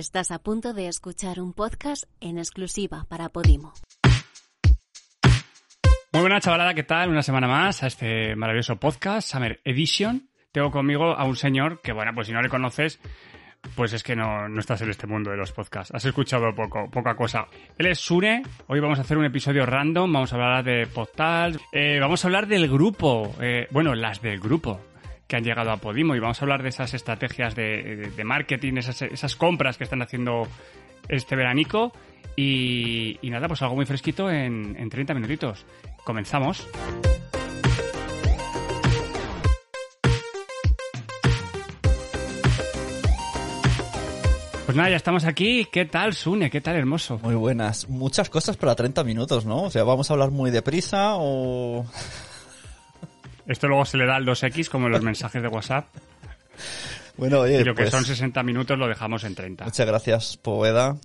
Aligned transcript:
Estás 0.00 0.30
a 0.30 0.38
punto 0.38 0.72
de 0.72 0.88
escuchar 0.88 1.40
un 1.40 1.52
podcast 1.52 2.04
en 2.20 2.38
exclusiva 2.38 3.04
para 3.06 3.28
Podimo. 3.28 3.74
Muy 6.14 6.22
buena 6.22 6.40
chavalada, 6.40 6.72
¿qué 6.72 6.84
tal? 6.84 7.10
Una 7.10 7.22
semana 7.22 7.46
más 7.46 7.82
a 7.82 7.88
este 7.88 8.34
maravilloso 8.34 8.76
podcast, 8.76 9.30
Summer 9.30 9.60
Edition. 9.62 10.30
Tengo 10.52 10.70
conmigo 10.70 11.14
a 11.14 11.24
un 11.24 11.36
señor 11.36 11.82
que, 11.82 11.92
bueno, 11.92 12.12
pues 12.14 12.28
si 12.28 12.32
no 12.32 12.40
le 12.40 12.48
conoces, 12.48 12.98
pues 13.76 13.92
es 13.92 14.02
que 14.02 14.16
no, 14.16 14.48
no 14.48 14.60
estás 14.60 14.80
en 14.80 14.88
este 14.88 15.06
mundo 15.06 15.32
de 15.32 15.36
los 15.36 15.52
podcasts. 15.52 15.94
Has 15.94 16.06
escuchado 16.06 16.54
poco, 16.54 16.90
poca 16.90 17.14
cosa. 17.14 17.46
Él 17.76 17.84
es 17.84 17.98
Sune. 17.98 18.42
Hoy 18.68 18.80
vamos 18.80 18.98
a 18.98 19.02
hacer 19.02 19.18
un 19.18 19.26
episodio 19.26 19.66
random. 19.66 20.10
Vamos 20.10 20.32
a 20.32 20.36
hablar 20.36 20.64
de 20.64 20.86
Podtal. 20.86 21.60
Eh, 21.72 21.98
vamos 22.00 22.24
a 22.24 22.28
hablar 22.28 22.46
del 22.46 22.70
grupo. 22.70 23.34
Eh, 23.38 23.68
bueno, 23.70 23.94
las 23.94 24.22
del 24.22 24.40
grupo 24.40 24.80
que 25.30 25.36
han 25.36 25.44
llegado 25.44 25.70
a 25.70 25.76
Podimo 25.76 26.16
y 26.16 26.18
vamos 26.18 26.42
a 26.42 26.44
hablar 26.44 26.64
de 26.64 26.70
esas 26.70 26.92
estrategias 26.92 27.54
de, 27.54 28.10
de 28.16 28.24
marketing, 28.24 28.78
esas, 28.78 29.36
compras 29.36 29.78
que 29.78 29.84
están 29.84 30.02
haciendo 30.02 30.48
este 31.08 31.36
veranico 31.36 31.92
y, 32.34 33.16
y 33.22 33.30
nada, 33.30 33.46
pues 33.46 33.62
algo 33.62 33.76
muy 33.76 33.86
fresquito 33.86 34.28
en, 34.28 34.74
en 34.76 34.90
30 34.90 35.14
minutitos. 35.14 35.64
Comenzamos. 36.02 36.66
Pues 44.66 44.76
nada, 44.76 44.90
ya 44.90 44.96
estamos 44.96 45.24
aquí. 45.26 45.68
¿Qué 45.70 45.84
tal, 45.84 46.14
Sune? 46.14 46.50
¿Qué 46.50 46.60
tal, 46.60 46.74
hermoso? 46.74 47.20
Muy 47.22 47.36
buenas. 47.36 47.88
Muchas 47.88 48.30
cosas 48.30 48.56
para 48.56 48.74
30 48.74 49.04
minutos, 49.04 49.46
¿no? 49.46 49.62
O 49.62 49.70
sea, 49.70 49.84
¿vamos 49.84 50.10
a 50.10 50.14
hablar 50.14 50.32
muy 50.32 50.50
deprisa 50.50 51.14
o...? 51.18 51.86
Esto 53.50 53.66
luego 53.66 53.84
se 53.84 53.96
le 53.96 54.06
da 54.06 54.14
al 54.14 54.24
2X 54.24 54.68
como 54.68 54.86
en 54.86 54.92
los 54.92 55.02
mensajes 55.02 55.42
de 55.42 55.48
WhatsApp. 55.48 55.88
Bueno, 57.16 57.40
oye, 57.40 57.60
y 57.60 57.64
lo 57.64 57.74
que 57.74 57.82
pues, 57.82 57.90
son 57.90 58.04
60 58.04 58.44
minutos 58.44 58.78
lo 58.78 58.86
dejamos 58.86 59.24
en 59.24 59.34
30. 59.34 59.64
Muchas 59.64 59.86
gracias, 59.86 60.36
Poveda. 60.36 60.96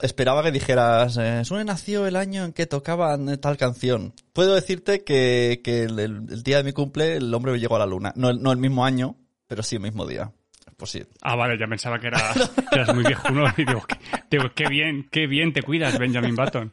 Esperaba 0.00 0.42
que 0.42 0.50
dijeras, 0.50 1.18
eh, 1.18 1.44
Sune 1.44 1.66
nació 1.66 2.06
el 2.06 2.16
año 2.16 2.46
en 2.46 2.52
que 2.54 2.64
tocaban 2.64 3.38
tal 3.38 3.58
canción. 3.58 4.14
Puedo 4.32 4.54
decirte 4.54 5.04
que, 5.04 5.60
que 5.62 5.82
el, 5.82 5.98
el, 5.98 6.42
día 6.42 6.56
de 6.56 6.64
mi 6.64 6.72
cumple 6.72 7.16
el 7.16 7.34
hombre 7.34 7.58
llegó 7.58 7.76
a 7.76 7.80
la 7.80 7.86
luna. 7.86 8.14
No, 8.16 8.32
no 8.32 8.50
el 8.50 8.58
mismo 8.58 8.86
año, 8.86 9.16
pero 9.46 9.62
sí 9.62 9.76
el 9.76 9.82
mismo 9.82 10.06
día. 10.06 10.32
Pues 10.78 10.92
sí. 10.92 11.02
Ah, 11.20 11.36
vale, 11.36 11.58
ya 11.58 11.66
pensaba 11.66 11.98
que 11.98 12.06
eras, 12.06 12.50
que 12.70 12.76
eras 12.76 12.94
muy 12.94 13.04
viejo. 13.04 13.28
¿no? 13.28 13.44
Y 13.58 13.66
digo, 13.66 13.84
digo, 14.30 14.44
qué 14.54 14.68
bien, 14.68 15.06
qué 15.10 15.26
bien 15.26 15.52
te 15.52 15.62
cuidas, 15.62 15.98
Benjamin 15.98 16.34
Button. 16.34 16.72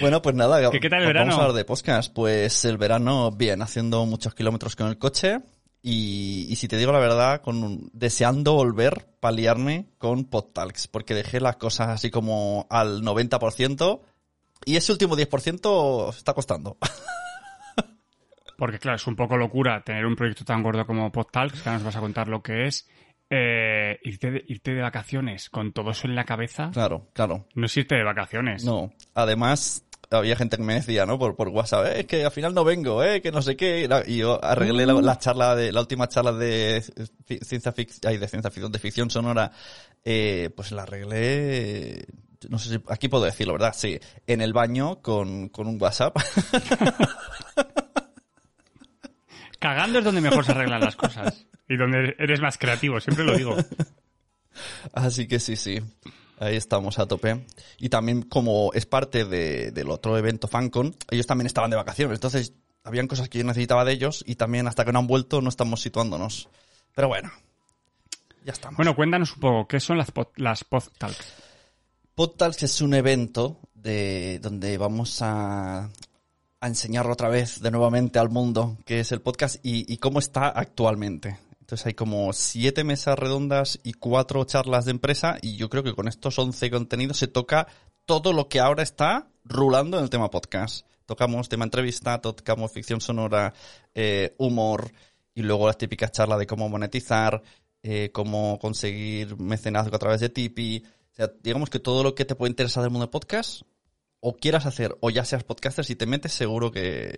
Bueno, 0.00 0.22
pues 0.22 0.34
nada, 0.34 0.70
¿Qué, 0.70 0.80
qué 0.80 0.90
tal 0.90 1.02
el 1.02 1.12
vamos 1.12 1.34
a 1.34 1.38
hablar 1.38 1.52
de 1.52 1.64
podcast. 1.64 2.12
Pues 2.12 2.64
el 2.64 2.78
verano, 2.78 3.30
bien, 3.30 3.62
haciendo 3.62 4.04
muchos 4.06 4.34
kilómetros 4.34 4.76
con 4.76 4.88
el 4.88 4.98
coche. 4.98 5.40
Y, 5.82 6.46
y 6.48 6.56
si 6.56 6.68
te 6.68 6.76
digo 6.76 6.92
la 6.92 7.00
verdad, 7.00 7.40
con 7.42 7.90
deseando 7.92 8.54
volver, 8.54 9.06
paliarme 9.18 9.88
con 9.98 10.26
PodTalks, 10.26 10.86
porque 10.86 11.14
dejé 11.14 11.40
las 11.40 11.56
cosas 11.56 11.88
así 11.88 12.10
como 12.10 12.66
al 12.70 13.02
90% 13.02 14.00
y 14.64 14.76
ese 14.76 14.92
último 14.92 15.16
10% 15.16 16.10
está 16.10 16.34
costando. 16.34 16.76
Porque 18.56 18.78
claro, 18.78 18.96
es 18.96 19.06
un 19.08 19.16
poco 19.16 19.36
locura 19.36 19.82
tener 19.82 20.06
un 20.06 20.14
proyecto 20.14 20.44
tan 20.44 20.62
gordo 20.62 20.86
como 20.86 21.10
PodTalks, 21.10 21.62
que 21.62 21.68
ahora 21.68 21.78
nos 21.78 21.84
vas 21.84 21.96
a 21.96 22.00
contar 22.00 22.28
lo 22.28 22.42
que 22.42 22.66
es. 22.66 22.88
Eh, 23.34 23.98
irte, 24.02 24.30
de, 24.30 24.44
irte 24.46 24.74
de 24.74 24.82
vacaciones 24.82 25.48
con 25.48 25.72
todo 25.72 25.92
eso 25.92 26.06
en 26.06 26.14
la 26.14 26.24
cabeza. 26.24 26.70
Claro, 26.70 27.08
claro. 27.14 27.46
No 27.54 27.64
es 27.64 27.74
irte 27.78 27.94
de 27.94 28.04
vacaciones. 28.04 28.62
No. 28.62 28.92
Además, 29.14 29.86
había 30.10 30.36
gente 30.36 30.58
que 30.58 30.62
me 30.62 30.74
decía, 30.74 31.06
¿no? 31.06 31.18
Por, 31.18 31.34
por 31.34 31.48
WhatsApp, 31.48 31.86
eh, 31.86 32.00
es 32.00 32.06
que 32.06 32.26
al 32.26 32.30
final 32.30 32.52
no 32.52 32.62
vengo, 32.62 33.02
eh, 33.02 33.22
que 33.22 33.32
no 33.32 33.40
sé 33.40 33.56
qué. 33.56 33.88
Y 34.06 34.18
yo 34.18 34.38
arreglé 34.44 34.84
la, 34.84 34.92
la 34.94 35.18
charla 35.18 35.56
de, 35.56 35.72
la 35.72 35.80
última 35.80 36.08
charla 36.08 36.32
de 36.32 36.82
ciencia 37.42 37.72
ficción, 37.72 38.20
de 38.20 38.28
ciencia 38.28 38.50
ficción, 38.50 38.70
de 38.70 38.78
ficción 38.78 39.08
sonora, 39.08 39.50
eh, 40.04 40.50
pues 40.54 40.72
la 40.72 40.82
arreglé, 40.82 42.04
no 42.50 42.58
sé 42.58 42.68
si, 42.68 42.82
aquí 42.88 43.08
puedo 43.08 43.24
decirlo, 43.24 43.54
¿verdad? 43.54 43.72
Sí, 43.74 43.98
en 44.26 44.42
el 44.42 44.52
baño 44.52 45.00
con, 45.00 45.48
con 45.48 45.66
un 45.66 45.80
WhatsApp. 45.80 46.16
Cagando 49.62 50.00
es 50.00 50.04
donde 50.04 50.20
mejor 50.20 50.44
se 50.44 50.50
arreglan 50.50 50.80
las 50.80 50.96
cosas. 50.96 51.46
Y 51.68 51.76
donde 51.76 52.16
eres 52.18 52.40
más 52.40 52.58
creativo, 52.58 52.98
siempre 52.98 53.24
lo 53.24 53.36
digo. 53.36 53.56
Así 54.92 55.28
que 55.28 55.38
sí, 55.38 55.54
sí. 55.54 55.80
Ahí 56.40 56.56
estamos 56.56 56.98
a 56.98 57.06
tope. 57.06 57.46
Y 57.78 57.88
también 57.88 58.22
como 58.22 58.72
es 58.74 58.86
parte 58.86 59.24
de, 59.24 59.70
del 59.70 59.90
otro 59.90 60.18
evento 60.18 60.48
FanCon, 60.48 60.96
ellos 61.12 61.28
también 61.28 61.46
estaban 61.46 61.70
de 61.70 61.76
vacaciones. 61.76 62.16
Entonces, 62.16 62.54
habían 62.82 63.06
cosas 63.06 63.28
que 63.28 63.38
yo 63.38 63.44
necesitaba 63.44 63.84
de 63.84 63.92
ellos 63.92 64.24
y 64.26 64.34
también 64.34 64.66
hasta 64.66 64.84
que 64.84 64.90
no 64.90 64.98
han 64.98 65.06
vuelto 65.06 65.40
no 65.40 65.48
estamos 65.48 65.80
situándonos. 65.80 66.48
Pero 66.96 67.06
bueno, 67.06 67.30
ya 68.44 68.52
estamos. 68.52 68.76
Bueno, 68.78 68.96
cuéntanos 68.96 69.32
un 69.34 69.40
poco, 69.40 69.68
¿qué 69.68 69.78
son 69.78 69.96
las, 69.96 70.10
pod, 70.10 70.26
las 70.34 70.64
PodTalks? 70.64 71.34
PodTalks 72.16 72.64
es 72.64 72.80
un 72.80 72.94
evento 72.94 73.60
de 73.74 74.40
donde 74.42 74.76
vamos 74.76 75.22
a, 75.22 75.88
a 76.62 76.68
enseñar 76.68 77.08
otra 77.08 77.28
vez 77.28 77.60
de 77.60 77.72
nuevamente 77.72 78.20
al 78.20 78.30
mundo 78.30 78.78
qué 78.86 79.00
es 79.00 79.10
el 79.10 79.20
podcast 79.20 79.56
y, 79.64 79.92
y 79.92 79.98
cómo 79.98 80.20
está 80.20 80.48
actualmente. 80.48 81.36
Entonces 81.58 81.86
hay 81.86 81.94
como 81.94 82.32
siete 82.32 82.84
mesas 82.84 83.18
redondas 83.18 83.80
y 83.82 83.94
cuatro 83.94 84.44
charlas 84.44 84.84
de 84.84 84.92
empresa 84.92 85.38
y 85.42 85.56
yo 85.56 85.68
creo 85.68 85.82
que 85.82 85.92
con 85.92 86.06
estos 86.06 86.38
11 86.38 86.70
contenidos 86.70 87.16
se 87.16 87.26
toca 87.26 87.66
todo 88.04 88.32
lo 88.32 88.48
que 88.48 88.60
ahora 88.60 88.84
está 88.84 89.26
rulando 89.44 89.98
en 89.98 90.04
el 90.04 90.10
tema 90.10 90.30
podcast. 90.30 90.86
Tocamos 91.04 91.48
tema 91.48 91.64
entrevista, 91.64 92.20
tocamos 92.20 92.70
ficción 92.70 93.00
sonora, 93.00 93.52
eh, 93.92 94.36
humor 94.38 94.92
y 95.34 95.42
luego 95.42 95.66
las 95.66 95.78
típicas 95.78 96.12
charlas 96.12 96.38
de 96.38 96.46
cómo 96.46 96.68
monetizar, 96.68 97.42
eh, 97.82 98.10
cómo 98.12 98.60
conseguir 98.60 99.36
mecenazgo 99.36 99.96
a 99.96 99.98
través 99.98 100.20
de 100.20 100.28
Tipeee. 100.28 100.84
O 101.10 101.14
sea, 101.14 101.32
digamos 101.42 101.70
que 101.70 101.80
todo 101.80 102.04
lo 102.04 102.14
que 102.14 102.24
te 102.24 102.36
puede 102.36 102.50
interesar 102.50 102.84
del 102.84 102.92
mundo 102.92 103.06
de 103.06 103.10
podcast 103.10 103.62
o 104.24 104.36
quieras 104.36 104.66
hacer 104.66 104.96
o 105.00 105.10
ya 105.10 105.24
seas 105.24 105.42
podcaster, 105.42 105.84
si 105.84 105.96
te 105.96 106.06
metes 106.06 106.32
seguro 106.32 106.70
que 106.70 107.12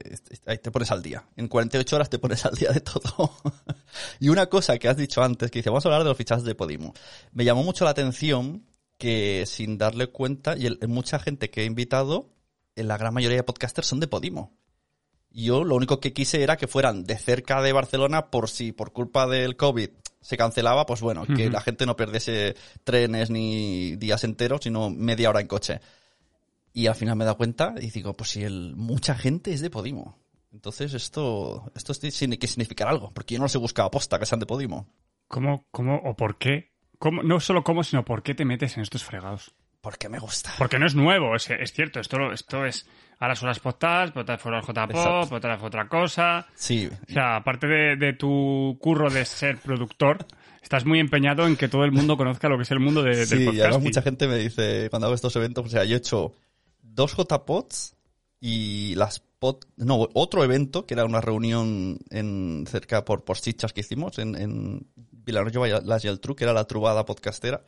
ahí 0.46 0.56
te 0.56 0.70
pones 0.70 0.90
al 0.90 1.02
día. 1.02 1.26
En 1.36 1.48
48 1.48 1.96
horas 1.96 2.08
te 2.08 2.18
pones 2.18 2.46
al 2.46 2.54
día 2.54 2.70
de 2.72 2.80
todo. 2.80 3.30
y 4.20 4.30
una 4.30 4.46
cosa 4.46 4.78
que 4.78 4.88
has 4.88 4.96
dicho 4.96 5.22
antes, 5.22 5.50
que 5.50 5.58
dice, 5.58 5.68
vamos 5.68 5.84
a 5.84 5.88
hablar 5.90 6.02
de 6.02 6.08
los 6.08 6.16
fichajes 6.16 6.44
de 6.44 6.54
Podimo. 6.54 6.94
Me 7.32 7.44
llamó 7.44 7.62
mucho 7.62 7.84
la 7.84 7.90
atención 7.90 8.64
que 8.96 9.44
sin 9.46 9.76
darle 9.76 10.06
cuenta, 10.06 10.56
y 10.56 10.64
el, 10.64 10.78
mucha 10.88 11.18
gente 11.18 11.50
que 11.50 11.60
he 11.60 11.64
invitado, 11.66 12.30
en 12.74 12.88
la 12.88 12.96
gran 12.96 13.12
mayoría 13.12 13.36
de 13.36 13.44
podcasters 13.44 13.86
son 13.86 14.00
de 14.00 14.08
Podimo. 14.08 14.56
Y 15.30 15.44
yo 15.44 15.62
lo 15.62 15.76
único 15.76 16.00
que 16.00 16.14
quise 16.14 16.42
era 16.42 16.56
que 16.56 16.68
fueran 16.68 17.04
de 17.04 17.18
cerca 17.18 17.60
de 17.60 17.74
Barcelona 17.74 18.30
por 18.30 18.48
si 18.48 18.72
por 18.72 18.94
culpa 18.94 19.26
del 19.26 19.56
COVID 19.56 19.90
se 20.22 20.38
cancelaba, 20.38 20.86
pues 20.86 21.02
bueno, 21.02 21.22
uh 21.22 21.26
-huh. 21.26 21.36
que 21.36 21.50
la 21.50 21.60
gente 21.60 21.84
no 21.84 21.96
perdiese 21.96 22.56
trenes 22.82 23.28
ni 23.28 23.94
días 23.96 24.24
enteros, 24.24 24.60
sino 24.62 24.88
media 24.88 25.28
hora 25.28 25.42
en 25.42 25.48
coche. 25.48 25.82
Y 26.76 26.88
al 26.88 26.96
final 26.96 27.14
me 27.14 27.22
he 27.22 27.26
dado 27.26 27.38
cuenta 27.38 27.74
y 27.80 27.90
digo, 27.90 28.14
pues 28.16 28.30
si 28.30 28.42
el, 28.42 28.74
mucha 28.74 29.14
gente 29.14 29.52
es 29.52 29.60
de 29.60 29.70
Podimo. 29.70 30.18
Entonces 30.52 30.92
esto, 30.92 31.70
esto 31.74 31.94
tiene 31.94 32.38
que 32.38 32.48
significar 32.48 32.88
algo, 32.88 33.12
porque 33.14 33.34
yo 33.34 33.38
no 33.38 33.44
los 33.44 33.54
he 33.54 33.58
buscado 33.58 33.86
aposta 33.86 34.18
que 34.18 34.26
sean 34.26 34.40
de 34.40 34.46
Podimo. 34.46 34.88
¿Cómo, 35.28 35.66
cómo 35.70 35.96
o 36.04 36.16
por 36.16 36.36
qué? 36.36 36.72
¿Cómo? 36.98 37.22
No 37.22 37.38
solo 37.38 37.62
cómo, 37.62 37.84
sino 37.84 38.04
por 38.04 38.24
qué 38.24 38.34
te 38.34 38.44
metes 38.44 38.76
en 38.76 38.82
estos 38.82 39.04
fregados. 39.04 39.54
Porque 39.80 40.08
me 40.08 40.18
gusta. 40.18 40.52
Porque 40.58 40.78
no 40.78 40.86
es 40.86 40.96
nuevo, 40.96 41.36
es, 41.36 41.48
es 41.50 41.72
cierto, 41.72 42.00
esto, 42.00 42.32
esto 42.32 42.64
es... 42.64 42.88
Ahora 43.20 43.36
son 43.36 43.48
las 43.48 43.60
podcasts, 43.60 44.16
otras 44.16 44.40
fueron 44.40 44.60
las 44.60 44.66
JPOP, 44.66 45.32
otras 45.32 45.58
fue 45.60 45.68
otra 45.68 45.88
cosa. 45.88 46.46
Sí. 46.54 46.90
O 47.08 47.12
sea, 47.12 47.36
aparte 47.36 47.68
de, 47.68 47.96
de 47.96 48.14
tu 48.14 48.76
curro 48.80 49.10
de 49.10 49.24
ser 49.24 49.58
productor, 49.58 50.26
estás 50.60 50.84
muy 50.84 50.98
empeñado 50.98 51.46
en 51.46 51.56
que 51.56 51.68
todo 51.68 51.84
el 51.84 51.92
mundo 51.92 52.16
conozca 52.16 52.48
lo 52.48 52.56
que 52.56 52.64
es 52.64 52.70
el 52.72 52.80
mundo 52.80 53.02
de, 53.02 53.26
sí, 53.26 53.36
del 53.36 53.44
podcast. 53.44 53.58
y 53.58 53.60
además 53.60 53.82
mucha 53.82 54.02
gente 54.02 54.26
me 54.26 54.36
dice, 54.36 54.88
cuando 54.90 55.06
hago 55.06 55.14
estos 55.14 55.36
eventos, 55.36 55.66
o 55.66 55.68
sea, 55.68 55.84
yo 55.84 55.94
he 55.94 55.98
hecho 55.98 56.34
dos 56.94 57.16
JPods 57.16 57.94
y 58.40 58.94
las 58.94 59.20
pod, 59.20 59.56
no, 59.76 60.08
otro 60.14 60.44
evento 60.44 60.86
que 60.86 60.94
era 60.94 61.04
una 61.04 61.20
reunión 61.20 61.98
en 62.10 62.64
cerca 62.68 63.04
por, 63.04 63.24
por 63.24 63.38
Chichas 63.38 63.72
que 63.72 63.80
hicimos 63.80 64.18
en, 64.18 64.34
en 64.36 64.86
Villanueva 64.96 65.80
las 65.80 66.02
Geltrú, 66.02 66.36
que 66.36 66.44
era 66.44 66.52
la 66.52 66.64
trubada 66.64 67.04
podcastera. 67.04 67.62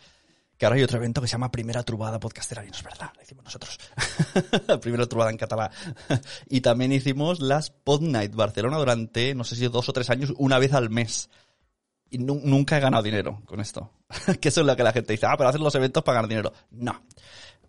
Que 0.56 0.65
ahora 0.65 0.77
hay 0.77 0.84
otro 0.84 0.97
evento 0.97 1.21
que 1.21 1.28
se 1.28 1.33
llama 1.33 1.50
Primera 1.50 1.83
Trubada 1.83 2.18
Podcastera, 2.18 2.65
y 2.65 2.71
no 2.71 2.77
es 2.77 2.83
verdad, 2.83 3.12
lo 3.15 3.22
hicimos 3.22 3.45
nosotros. 3.45 3.78
Primera 4.80 5.06
Trubada 5.06 5.30
en 5.30 5.36
catalán. 5.36 5.71
y 6.48 6.62
también 6.62 6.92
hicimos 6.92 7.41
las 7.41 7.71
Pod 7.71 8.00
Night 8.00 8.34
Barcelona 8.34 8.78
durante, 8.78 9.34
no 9.34 9.45
sé 9.45 9.54
si 9.54 9.68
dos 9.68 9.89
o 9.91 9.92
tres 9.92 10.09
años, 10.09 10.33
una 10.39 10.59
vez 10.59 10.72
al 10.72 10.89
mes. 10.89 11.28
Y 12.09 12.18
nu 12.18 12.41
nunca 12.42 12.78
he 12.78 12.80
ganado 12.80 13.03
dinero 13.03 13.42
con 13.45 13.60
esto. 13.60 13.91
que 14.41 14.48
eso 14.48 14.62
es 14.62 14.66
lo 14.66 14.77
que 14.77 14.83
la 14.83 14.92
gente 14.92 15.12
dice, 15.12 15.27
ah, 15.27 15.36
pero 15.36 15.50
hacer 15.50 15.60
los 15.60 15.74
eventos 15.74 16.03
para 16.03 16.16
ganar 16.16 16.28
dinero. 16.28 16.53
No. 16.71 17.03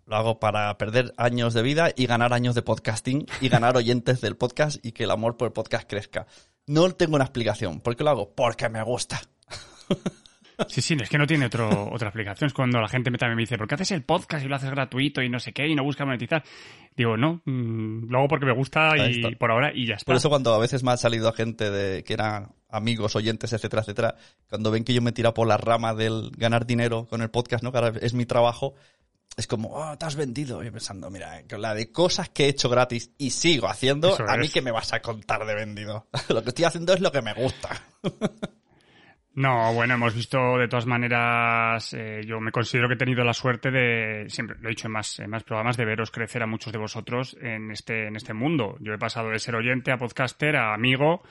Lo 0.08 0.16
hago 0.16 0.40
para 0.40 0.78
perder 0.78 1.12
años 1.18 1.52
de 1.52 1.60
vida 1.60 1.90
y 1.94 2.06
ganar 2.06 2.32
años 2.32 2.54
de 2.54 2.62
podcasting 2.62 3.26
y 3.42 3.50
ganar 3.50 3.76
oyentes 3.76 4.22
del 4.22 4.38
podcast 4.38 4.82
y 4.82 4.92
que 4.92 5.04
el 5.04 5.10
amor 5.10 5.36
por 5.36 5.48
el 5.48 5.52
podcast 5.52 5.86
crezca. 5.86 6.26
No 6.66 6.90
tengo 6.92 7.16
una 7.16 7.24
explicación. 7.24 7.80
¿Por 7.80 7.94
qué 7.94 8.04
lo 8.04 8.10
hago? 8.10 8.34
Porque 8.34 8.70
me 8.70 8.82
gusta. 8.82 9.20
Sí, 10.66 10.80
sí, 10.80 10.96
es 11.00 11.08
que 11.08 11.18
no 11.18 11.26
tiene 11.26 11.46
otro, 11.46 11.88
otra 11.92 12.08
explicación. 12.08 12.48
Es 12.48 12.52
cuando 12.52 12.80
la 12.80 12.88
gente 12.88 13.12
también 13.12 13.36
me 13.36 13.42
dice, 13.42 13.56
¿por 13.56 13.68
qué 13.68 13.76
haces 13.76 13.92
el 13.92 14.02
podcast 14.02 14.44
y 14.44 14.48
lo 14.48 14.56
haces 14.56 14.70
gratuito 14.70 15.22
y 15.22 15.28
no 15.28 15.38
sé 15.38 15.52
qué 15.52 15.68
y 15.68 15.76
no 15.76 15.84
buscas 15.84 16.04
monetizar? 16.04 16.42
Digo, 16.96 17.16
no, 17.16 17.42
mmm, 17.44 18.10
lo 18.10 18.18
hago 18.18 18.26
porque 18.26 18.46
me 18.46 18.54
gusta 18.54 18.96
y 19.08 19.36
por 19.36 19.52
ahora 19.52 19.70
y 19.72 19.86
ya 19.86 19.94
está. 19.94 20.06
Por 20.06 20.16
eso 20.16 20.28
cuando 20.28 20.52
a 20.52 20.58
veces 20.58 20.82
me 20.82 20.90
ha 20.90 20.96
salido 20.96 21.32
gente 21.32 21.70
de 21.70 22.02
que 22.02 22.12
era 22.12 22.50
amigos, 22.68 23.14
oyentes, 23.14 23.52
etcétera, 23.52 23.82
etcétera, 23.82 24.16
cuando 24.48 24.72
ven 24.72 24.82
que 24.82 24.94
yo 24.94 25.00
me 25.00 25.12
tira 25.12 25.32
por 25.32 25.46
la 25.46 25.58
rama 25.58 25.94
del 25.94 26.32
ganar 26.36 26.66
dinero 26.66 27.06
con 27.06 27.22
el 27.22 27.30
podcast, 27.30 27.62
¿no? 27.62 27.70
Que 27.70 27.78
ahora 27.78 27.92
es 28.02 28.14
mi 28.14 28.26
trabajo, 28.26 28.74
es 29.36 29.46
como, 29.46 29.70
oh, 29.74 29.96
te 29.96 30.06
has 30.06 30.16
vendido. 30.16 30.64
Y 30.64 30.70
pensando, 30.70 31.10
mira, 31.10 31.42
con 31.48 31.62
la 31.62 31.74
de 31.74 31.92
cosas 31.92 32.28
que 32.30 32.46
he 32.46 32.48
hecho 32.48 32.68
gratis 32.68 33.12
y 33.18 33.30
sigo 33.30 33.68
haciendo, 33.68 34.14
Eso 34.14 34.24
a 34.28 34.36
mí 34.36 34.48
que 34.48 34.62
me 34.62 34.72
vas 34.72 34.92
a 34.92 35.00
contar 35.00 35.46
de 35.46 35.54
vendido. 35.54 36.08
lo 36.28 36.42
que 36.42 36.48
estoy 36.50 36.64
haciendo 36.64 36.92
es 36.92 37.00
lo 37.00 37.12
que 37.12 37.22
me 37.22 37.34
gusta. 37.34 37.82
No, 39.38 39.72
bueno, 39.72 39.94
hemos 39.94 40.16
visto 40.16 40.58
de 40.58 40.66
todas 40.66 40.86
maneras, 40.86 41.94
eh, 41.94 42.22
yo 42.26 42.40
me 42.40 42.50
considero 42.50 42.88
que 42.88 42.94
he 42.94 42.96
tenido 42.96 43.22
la 43.22 43.32
suerte 43.32 43.70
de, 43.70 44.24
siempre 44.28 44.56
lo 44.58 44.68
he 44.68 44.70
dicho 44.70 44.88
en 44.88 44.92
más, 44.94 45.20
en 45.20 45.30
más 45.30 45.44
programas, 45.44 45.76
de 45.76 45.84
veros 45.84 46.10
crecer 46.10 46.42
a 46.42 46.48
muchos 46.48 46.72
de 46.72 46.78
vosotros 46.80 47.36
en 47.40 47.70
este, 47.70 48.08
en 48.08 48.16
este 48.16 48.34
mundo. 48.34 48.76
Yo 48.80 48.92
he 48.92 48.98
pasado 48.98 49.30
de 49.30 49.38
ser 49.38 49.54
oyente 49.54 49.92
a 49.92 49.96
podcaster 49.96 50.56
a 50.56 50.74
amigo 50.74 51.22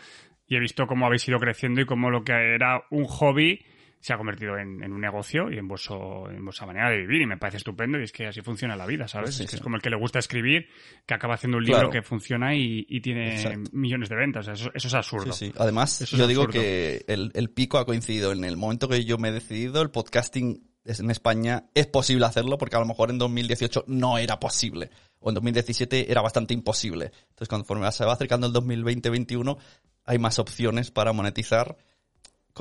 y 0.48 0.56
he 0.56 0.60
visto 0.62 0.88
cómo 0.88 1.06
habéis 1.06 1.28
ido 1.28 1.38
creciendo 1.38 1.82
y 1.82 1.86
cómo 1.86 2.10
lo 2.10 2.24
que 2.24 2.32
era 2.32 2.82
un 2.92 3.04
hobby 3.08 3.66
se 4.00 4.14
ha 4.14 4.18
convertido 4.18 4.58
en, 4.58 4.84
en 4.84 4.94
un 4.94 5.02
negocio 5.02 5.52
y 5.52 5.58
en, 5.58 5.68
vuestro, 5.68 6.30
en 6.30 6.44
vuestra 6.46 6.66
manera 6.68 6.90
de 6.90 6.98
vivir 6.98 7.22
y 7.22 7.26
me 7.26 7.38
parece 7.38 7.58
estupendo 7.58 8.00
y 8.00 8.04
es 8.04 8.12
que 8.12 8.28
así 8.28 8.42
funciona 8.42 8.76
la 8.76 8.86
vida, 8.86 9.08
¿sabes? 9.08 9.36
Sí, 9.36 9.44
es 9.44 9.48
que 9.50 9.52
sí. 9.52 9.56
es 9.58 9.62
como 9.64 9.76
el 9.76 9.82
que 9.82 9.90
le 9.90 9.98
gusta 9.98 10.20
escribir, 10.20 10.68
que 11.06 11.14
acaba 11.14 11.34
haciendo 11.36 11.58
un 11.58 11.64
libro 11.64 11.78
Claro. 11.80 11.92
que 11.92 12.02
funciona 12.02 12.56
y, 12.56 12.86
y 12.88 13.02
tiene 13.02 13.36
Exacto. 13.36 13.70
millones 13.74 14.10
de 14.10 14.16
ventas. 14.16 14.48
Eso, 14.48 14.70
eso 14.74 14.88
es 14.88 14.94
absurdo. 14.94 15.32
Sí, 15.34 15.48
sí. 15.48 15.54
Además, 15.58 16.02
Eso 16.02 16.16
es 16.16 16.20
yo 16.20 16.28
digo 16.28 16.44
absurdo. 16.44 16.62
que 16.62 17.06
el, 17.08 17.32
el 17.34 17.50
pico 17.50 17.78
ha 17.80 17.86
coincidido 17.86 18.32
en 18.32 18.44
el 18.44 18.56
momento 18.58 18.88
que 18.88 19.04
yo 19.04 19.18
me 19.18 19.30
he 19.30 19.32
decidido, 19.32 19.82
el 19.82 19.90
podcasting 19.90 20.64
en 20.86 21.12
España 21.12 21.66
es 21.74 21.86
posible 21.88 22.26
hacerlo 22.26 22.58
porque 22.58 22.78
a 22.78 22.80
lo 22.80 22.86
mejor 22.86 23.10
en 23.10 23.18
2018 23.18 23.84
no 23.88 24.18
era 24.18 24.40
posible 24.40 24.90
o 25.20 25.30
en 25.30 25.36
2017 25.36 26.10
era 26.10 26.22
bastante 26.22 26.54
imposible. 26.54 27.12
Entonces, 27.30 27.50
conforme 27.50 27.92
se 27.92 28.06
va 28.06 28.14
acercando 28.14 28.48
el 28.48 28.54
2020-2021, 28.54 29.58
hay 30.06 30.18
más 30.20 30.40
opciones 30.40 30.92
para 30.92 31.12
monetizar. 31.14 31.76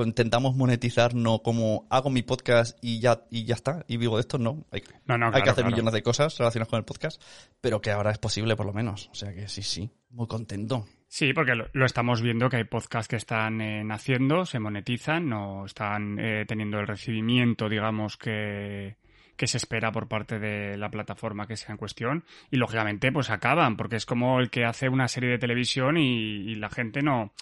Intentamos 0.04 0.54
monetizar 0.56 1.14
no 1.14 1.40
como 1.42 1.86
hago 1.90 2.10
mi 2.10 2.22
podcast 2.22 2.78
y 2.82 3.00
ya 3.00 3.22
y 3.30 3.44
ya 3.44 3.54
está 3.54 3.84
y 3.88 3.96
vivo 3.96 4.16
de 4.16 4.20
esto, 4.20 4.38
no. 4.38 4.66
Hay, 4.70 4.82
No, 5.06 5.16
no, 5.18 5.26
hay 5.26 5.42
que 5.42 5.50
hacer 5.50 5.64
claro. 5.64 5.70
millones 5.70 5.92
de 5.94 6.02
cosas 6.02 6.36
relacionadas 6.38 6.68
con 6.68 6.78
el 6.78 6.84
podcast, 6.84 7.22
pero 7.60 7.80
que 7.80 7.90
ahora 7.90 8.10
es 8.10 8.18
posible 8.18 8.56
por 8.56 8.66
lo 8.66 8.72
menos. 8.72 9.08
O 9.12 9.14
sea 9.14 9.34
que 9.34 9.48
sí, 9.48 9.62
sí, 9.62 9.90
muy 10.10 10.26
contento. 10.26 10.86
Sí, 11.08 11.32
porque 11.32 11.54
lo, 11.54 11.68
lo 11.72 11.86
estamos 11.86 12.20
viendo 12.20 12.48
que 12.48 12.56
hay 12.56 12.64
podcasts 12.64 13.08
que 13.08 13.16
están 13.16 13.60
eh, 13.60 13.84
naciendo, 13.84 14.44
se 14.44 14.58
monetizan, 14.58 15.28
no 15.28 15.64
están 15.64 16.18
eh, 16.18 16.44
teniendo 16.46 16.80
el 16.80 16.86
recibimiento, 16.86 17.68
digamos, 17.68 18.16
que, 18.16 18.96
que 19.36 19.46
se 19.46 19.56
espera 19.58 19.92
por 19.92 20.08
parte 20.08 20.38
de 20.38 20.76
la 20.76 20.90
plataforma 20.90 21.46
que 21.46 21.56
sea 21.56 21.70
en 21.72 21.76
cuestión 21.78 22.24
y 22.50 22.56
lógicamente 22.56 23.12
pues 23.12 23.30
acaban, 23.30 23.76
porque 23.76 23.96
es 23.96 24.04
como 24.04 24.40
el 24.40 24.50
que 24.50 24.64
hace 24.64 24.88
una 24.88 25.08
serie 25.08 25.30
de 25.30 25.38
televisión 25.38 25.96
y, 25.96 26.50
y 26.50 26.54
la 26.56 26.70
gente 26.70 27.02
no, 27.02 27.32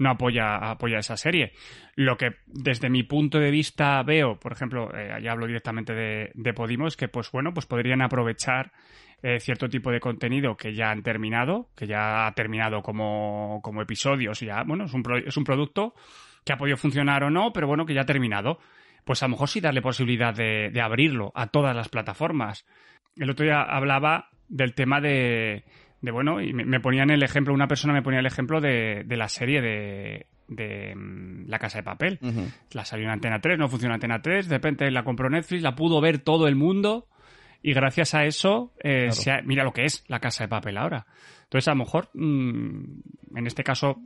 no 0.00 0.10
apoya, 0.10 0.56
apoya 0.56 0.98
esa 0.98 1.16
serie. 1.16 1.52
Lo 1.94 2.16
que 2.16 2.36
desde 2.46 2.88
mi 2.88 3.02
punto 3.02 3.38
de 3.38 3.50
vista 3.50 4.02
veo, 4.02 4.40
por 4.40 4.52
ejemplo, 4.52 4.90
eh, 4.96 5.20
ya 5.22 5.32
hablo 5.32 5.46
directamente 5.46 5.92
de, 5.92 6.30
de 6.34 6.54
Podimo, 6.54 6.86
es 6.86 6.96
que 6.96 7.08
pues 7.08 7.30
bueno, 7.30 7.52
pues 7.52 7.66
podrían 7.66 8.00
aprovechar 8.00 8.72
eh, 9.22 9.38
cierto 9.40 9.68
tipo 9.68 9.90
de 9.90 10.00
contenido 10.00 10.56
que 10.56 10.74
ya 10.74 10.90
han 10.90 11.02
terminado, 11.02 11.68
que 11.76 11.86
ya 11.86 12.26
ha 12.26 12.32
terminado 12.32 12.82
como, 12.82 13.60
como 13.62 13.82
episodios, 13.82 14.40
ya, 14.40 14.62
bueno, 14.64 14.86
es 14.86 14.94
un, 14.94 15.04
es 15.26 15.36
un 15.36 15.44
producto 15.44 15.94
que 16.46 16.54
ha 16.54 16.56
podido 16.56 16.78
funcionar 16.78 17.22
o 17.22 17.30
no, 17.30 17.52
pero 17.52 17.66
bueno, 17.66 17.84
que 17.84 17.92
ya 17.92 18.00
ha 18.00 18.06
terminado. 18.06 18.58
Pues 19.04 19.22
a 19.22 19.26
lo 19.26 19.32
mejor 19.32 19.48
sí 19.48 19.60
darle 19.60 19.82
posibilidad 19.82 20.34
de, 20.34 20.70
de 20.70 20.80
abrirlo 20.80 21.30
a 21.34 21.48
todas 21.48 21.76
las 21.76 21.90
plataformas. 21.90 22.66
El 23.16 23.28
otro 23.28 23.44
día 23.44 23.60
hablaba 23.60 24.30
del 24.48 24.74
tema 24.74 25.00
de, 25.00 25.64
de 26.00 26.10
bueno, 26.10 26.40
y 26.40 26.52
me, 26.52 26.64
me 26.64 26.80
ponían 26.80 27.10
el 27.10 27.22
ejemplo, 27.22 27.52
una 27.54 27.68
persona 27.68 27.92
me 27.92 28.02
ponía 28.02 28.20
el 28.20 28.26
ejemplo 28.26 28.60
de, 28.60 29.02
de 29.04 29.16
la 29.16 29.28
serie 29.28 29.60
de, 29.60 30.26
de 30.48 30.94
mm, 30.96 31.48
La 31.48 31.58
Casa 31.58 31.78
de 31.78 31.84
Papel. 31.84 32.18
La 32.72 32.84
salió 32.84 33.04
en 33.06 33.12
Antena 33.12 33.40
3, 33.40 33.58
no 33.58 33.68
funciona 33.68 33.94
Antena 33.96 34.20
3, 34.22 34.48
de 34.48 34.54
repente 34.56 34.90
la 34.90 35.04
compró 35.04 35.28
Netflix, 35.28 35.62
la 35.62 35.74
pudo 35.74 36.00
ver 36.00 36.18
todo 36.18 36.48
el 36.48 36.56
mundo 36.56 37.06
y 37.62 37.74
gracias 37.74 38.14
a 38.14 38.24
eso, 38.24 38.72
eh, 38.82 39.08
Claro. 39.08 39.12
se 39.12 39.30
ha- 39.30 39.42
mira 39.42 39.64
lo 39.64 39.72
que 39.72 39.84
es 39.84 40.04
la 40.08 40.18
casa 40.20 40.44
de 40.44 40.48
papel 40.48 40.78
ahora. 40.78 41.06
Entonces, 41.42 41.68
a 41.68 41.72
lo 41.72 41.78
mejor, 41.84 42.08
mm, 42.14 42.84
en 43.36 43.46
este 43.46 43.62
caso, 43.64 44.00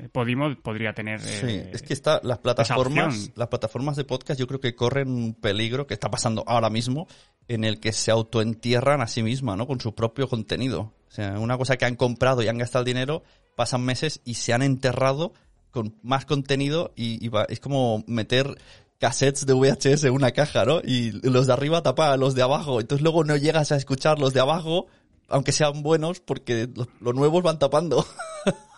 eh, 0.00 0.08
Podimo 0.10 0.52
podría 0.56 0.92
tener... 0.94 1.20
Sí, 1.20 1.46
eh, 1.46 1.70
es 1.72 1.82
que 1.82 1.92
está, 1.92 2.18
las 2.24 2.38
plataformas, 2.38 3.30
las 3.36 3.48
plataformas 3.48 3.94
de 3.96 4.04
podcast 4.04 4.40
yo 4.40 4.46
creo 4.46 4.58
que 4.58 4.74
corren 4.74 5.08
un 5.10 5.34
peligro 5.34 5.86
que 5.86 5.94
está 5.94 6.10
pasando 6.10 6.42
ahora 6.46 6.70
mismo 6.70 7.06
en 7.46 7.64
el 7.64 7.78
que 7.78 7.92
se 7.92 8.10
autoentierran 8.10 9.00
a 9.02 9.06
sí 9.06 9.22
misma, 9.22 9.54
¿no? 9.54 9.66
Con 9.66 9.80
su 9.80 9.94
propio 9.94 10.28
contenido. 10.28 10.94
O 11.08 11.10
sea, 11.10 11.38
una 11.38 11.56
cosa 11.58 11.76
que 11.76 11.84
han 11.84 11.96
comprado 11.96 12.42
y 12.42 12.48
han 12.48 12.58
gastado 12.58 12.82
el 12.82 12.86
dinero, 12.86 13.22
pasan 13.56 13.82
meses 13.84 14.20
y 14.24 14.34
se 14.34 14.52
han 14.52 14.62
enterrado 14.62 15.32
con 15.70 15.94
más 16.02 16.24
contenido 16.26 16.92
y, 16.96 17.24
y 17.24 17.28
va- 17.28 17.46
es 17.48 17.60
como 17.60 18.04
meter 18.06 18.56
cassettes 18.98 19.46
de 19.46 19.52
VHS 19.54 20.04
en 20.04 20.12
una 20.12 20.32
caja, 20.32 20.64
¿no? 20.64 20.80
Y 20.82 21.12
los 21.28 21.46
de 21.46 21.52
arriba 21.52 21.82
tapan 21.82 22.10
a 22.12 22.16
los 22.16 22.34
de 22.34 22.42
abajo. 22.42 22.80
Entonces 22.80 23.02
luego 23.02 23.24
no 23.24 23.36
llegas 23.36 23.70
a 23.72 23.76
escuchar 23.76 24.18
los 24.18 24.34
de 24.34 24.40
abajo, 24.40 24.86
aunque 25.28 25.52
sean 25.52 25.82
buenos, 25.82 26.20
porque 26.20 26.68
los, 26.74 26.88
los 27.00 27.14
nuevos 27.14 27.42
van 27.42 27.58
tapando. 27.58 28.04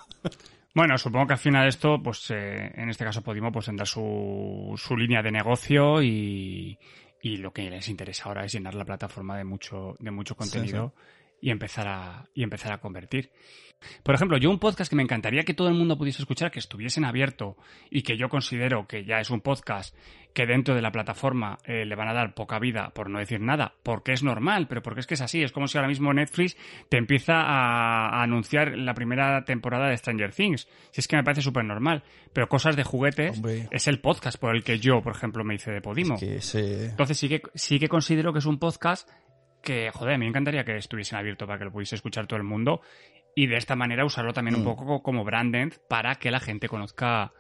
Bueno, 0.75 0.97
supongo 0.99 1.27
que 1.27 1.33
al 1.33 1.39
final 1.41 1.67
esto, 1.67 2.01
pues 2.03 2.31
eh, 2.31 2.71
en 2.77 2.91
este 2.91 3.05
caso 3.05 3.23
Podimo, 3.23 3.51
pues 3.51 3.67
tendrá 3.67 3.85
su, 3.85 4.73
su 4.77 4.97
línea 4.97 5.21
de 5.21 5.33
negocio 5.33 6.01
y, 6.01 6.79
y 7.23 7.37
lo 7.39 7.53
que 7.53 7.69
les 7.69 7.89
interesa 7.89 8.25
ahora 8.27 8.45
es 8.45 8.53
llenar 8.53 8.75
la 8.77 8.85
plataforma 8.85 9.37
de 9.37 9.43
mucho, 9.45 9.97
de 9.99 10.13
mucho 10.13 10.37
contenido 10.37 10.95
y 11.41 11.51
empezar 11.51 11.89
a, 11.89 12.29
y 12.35 12.43
empezar 12.43 12.73
a 12.73 12.79
convertir. 12.79 13.31
Por 14.03 14.15
ejemplo, 14.15 14.37
yo 14.37 14.51
un 14.51 14.59
podcast 14.59 14.91
que 14.91 14.97
me 14.97 15.03
encantaría 15.03 15.43
que 15.45 15.55
todo 15.55 15.69
el 15.69 15.75
mundo 15.75 15.97
pudiese 15.97 16.21
escuchar, 16.21 16.51
que 16.51 16.59
estuviese 16.59 17.01
en 17.01 17.07
abierto 17.07 17.57
y 17.91 18.03
que 18.03 18.17
yo 18.17 18.29
considero 18.29 18.87
que 18.87 19.05
ya 19.05 19.21
es 19.21 19.31
un 19.31 19.41
podcast 19.41 19.97
que 20.35 20.47
dentro 20.47 20.75
de 20.75 20.83
la 20.83 20.93
plataforma 20.93 21.59
eh, 21.65 21.85
le 21.85 21.97
van 21.97 22.09
a 22.09 22.13
dar 22.13 22.35
poca 22.35 22.59
vida, 22.59 22.91
por 22.95 23.11
no 23.11 23.19
decir 23.19 23.41
nada, 23.41 23.75
porque 23.83 24.13
es 24.13 24.23
normal, 24.23 24.69
pero 24.69 24.83
porque 24.83 25.01
es 25.01 25.07
que 25.07 25.15
es 25.15 25.21
así. 25.23 25.43
Es 25.43 25.51
como 25.51 25.67
si 25.67 25.79
ahora 25.79 25.89
mismo 25.89 26.13
Netflix 26.13 26.57
te 26.89 26.99
empieza 26.99 27.41
a, 27.41 28.11
a 28.11 28.23
anunciar 28.23 28.77
la 28.77 28.95
primera 28.95 29.45
temporada 29.45 29.89
de 29.89 29.97
Stranger 29.97 30.33
Things. 30.33 30.69
Si 30.91 31.01
es 31.01 31.09
que 31.09 31.17
me 31.17 31.25
parece 31.25 31.43
súper 31.43 31.65
normal. 31.65 32.05
Pero 32.33 32.49
cosas 32.49 32.77
de 32.77 32.85
juguetes 32.85 33.37
Hombre. 33.37 33.67
es 33.71 33.89
el 33.89 34.01
podcast 34.01 34.39
por 34.39 34.55
el 34.55 34.63
que 34.63 34.79
yo, 34.79 35.03
por 35.03 35.17
ejemplo, 35.17 35.43
me 35.43 35.55
hice 35.55 35.73
de 35.73 35.81
Podimo. 35.81 36.17
que 36.19 36.37
ese... 36.37 36.91
Entonces 36.91 37.19
sí 37.19 37.29
que, 37.29 37.43
sí 37.55 37.81
que 37.81 37.89
considero 37.89 38.33
que 38.33 38.39
es 38.39 38.47
un 38.47 38.59
podcast 38.59 39.09
que, 39.61 39.91
joder, 39.93 40.15
a 40.15 40.19
mí 40.19 40.25
me 40.25 40.29
encantaría 40.31 40.65
que 40.65 40.77
estuviese 40.77 41.15
en 41.15 41.21
abierto 41.21 41.47
para 41.47 41.59
que 41.59 41.65
lo 41.67 41.73
pudiese 41.73 41.95
escuchar 41.97 42.27
todo 42.27 42.37
el 42.39 42.45
mundo 42.45 42.81
y 43.35 43.47
de 43.47 43.57
esta 43.57 43.77
manera 43.77 44.05
usarlo 44.05 44.33
también 44.33 44.57
un 44.57 44.63
Mm. 44.63 44.65
poco 44.65 45.03
como 45.03 45.25
branded 45.25 45.73
para 45.89 46.15
que 46.17 46.31
la 46.31 46.41
gente 46.41 46.69
conozca 46.69 47.33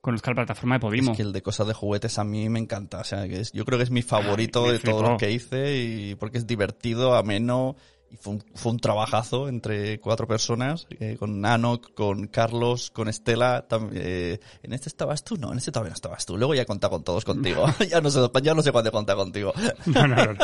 conozca 0.00 0.32
la 0.32 0.34
plataforma 0.34 0.74
de 0.74 0.80
Podimo. 0.80 1.12
Es 1.12 1.16
que 1.16 1.22
el 1.22 1.32
de 1.32 1.40
cosas 1.40 1.66
de 1.66 1.72
juguetes 1.72 2.18
a 2.18 2.24
mí 2.24 2.50
me 2.50 2.58
encanta. 2.58 2.98
O 3.00 3.04
sea, 3.04 3.26
que 3.26 3.40
es, 3.40 3.52
yo 3.52 3.64
creo 3.64 3.78
que 3.78 3.84
es 3.84 3.90
mi 3.90 4.02
favorito 4.02 4.70
de 4.70 4.78
todos 4.78 5.02
los 5.02 5.18
que 5.18 5.30
hice 5.30 5.78
y 5.78 6.14
porque 6.14 6.36
es 6.36 6.46
divertido, 6.46 7.14
ameno 7.14 7.74
y 8.10 8.16
fue 8.18 8.34
un, 8.34 8.44
fue 8.54 8.72
un 8.72 8.78
trabajazo 8.80 9.48
entre 9.48 9.98
cuatro 10.00 10.26
personas, 10.28 10.86
eh, 11.00 11.16
con 11.18 11.40
Nanok, 11.40 11.94
con 11.94 12.26
Carlos, 12.26 12.90
con 12.90 13.08
Estela. 13.08 13.66
eh, 13.94 14.38
¿En 14.62 14.72
este 14.74 14.90
estabas 14.90 15.24
tú? 15.24 15.38
No, 15.38 15.52
en 15.52 15.56
este 15.58 15.72
todavía 15.72 15.90
no 15.92 15.94
estabas 15.96 16.26
tú. 16.26 16.36
Luego 16.36 16.54
ya 16.54 16.62
he 16.62 16.66
contado 16.66 16.90
con 16.90 17.02
todos 17.02 17.24
contigo. 17.24 17.64
ya, 17.88 18.02
no 18.02 18.10
sé, 18.10 18.20
ya 18.42 18.54
no 18.54 18.60
sé 18.60 18.72
cuándo 18.72 18.90
he 18.90 18.92
contado 18.92 19.18
contigo. 19.20 19.54
No, 19.86 20.06
no, 20.06 20.16
no. 20.16 20.34